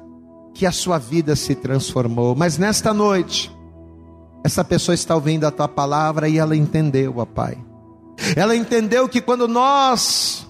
[0.54, 2.34] que a sua vida se transformou.
[2.34, 3.54] Mas nesta noite,
[4.42, 7.58] essa pessoa está ouvindo a tua palavra e ela entendeu, ó Pai.
[8.34, 10.46] Ela entendeu que quando nós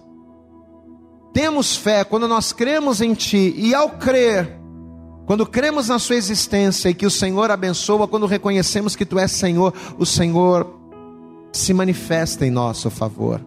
[1.32, 4.58] temos fé, quando nós cremos em Ti, e ao crer,
[5.26, 9.32] quando cremos na Sua existência e que o Senhor abençoa, quando reconhecemos que Tu és
[9.32, 10.85] Senhor, o Senhor
[11.56, 13.40] se manifesta em nosso favor.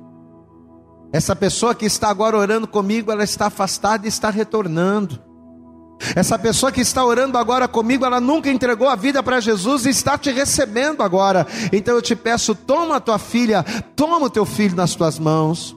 [1.12, 5.20] Essa pessoa que está agora orando comigo, ela está afastada e está retornando.
[6.16, 9.90] Essa pessoa que está orando agora comigo, ela nunca entregou a vida para Jesus e
[9.90, 11.46] está te recebendo agora.
[11.74, 13.64] Então eu te peço, toma a tua filha,
[13.96, 15.76] toma o teu filho nas tuas mãos.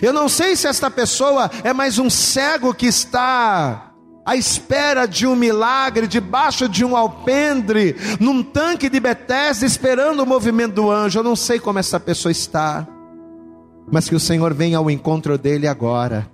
[0.00, 3.91] Eu não sei se esta pessoa é mais um cego que está
[4.24, 10.26] à espera de um milagre, debaixo de um alpendre, num tanque de Betesda, esperando o
[10.26, 11.18] movimento do anjo.
[11.18, 12.86] Eu não sei como essa pessoa está,
[13.90, 16.30] mas que o Senhor venha ao encontro dele agora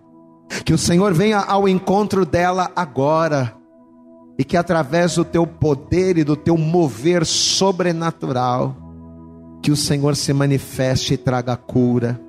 [0.64, 3.54] que o Senhor venha ao encontro dela agora.
[4.38, 8.76] E que através do teu poder e do teu mover sobrenatural,
[9.62, 12.20] que o Senhor se manifeste e traga cura.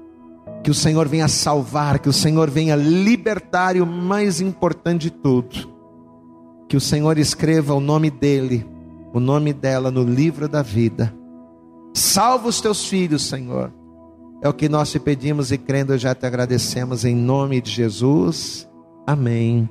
[0.64, 5.12] Que o Senhor venha salvar, que o Senhor venha libertar e o mais importante de
[5.12, 5.70] tudo,
[6.68, 8.66] que o Senhor escreva o nome dele,
[9.14, 11.14] o nome dela no livro da vida.
[11.94, 13.72] Salva os teus filhos, Senhor
[14.42, 18.68] é o que nós te pedimos e crendo já te agradecemos em nome de Jesus.
[19.06, 19.70] Amém.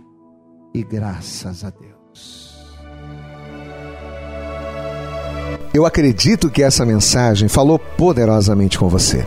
[0.74, 2.59] E graças a Deus.
[5.72, 9.26] Eu acredito que essa mensagem falou poderosamente com você.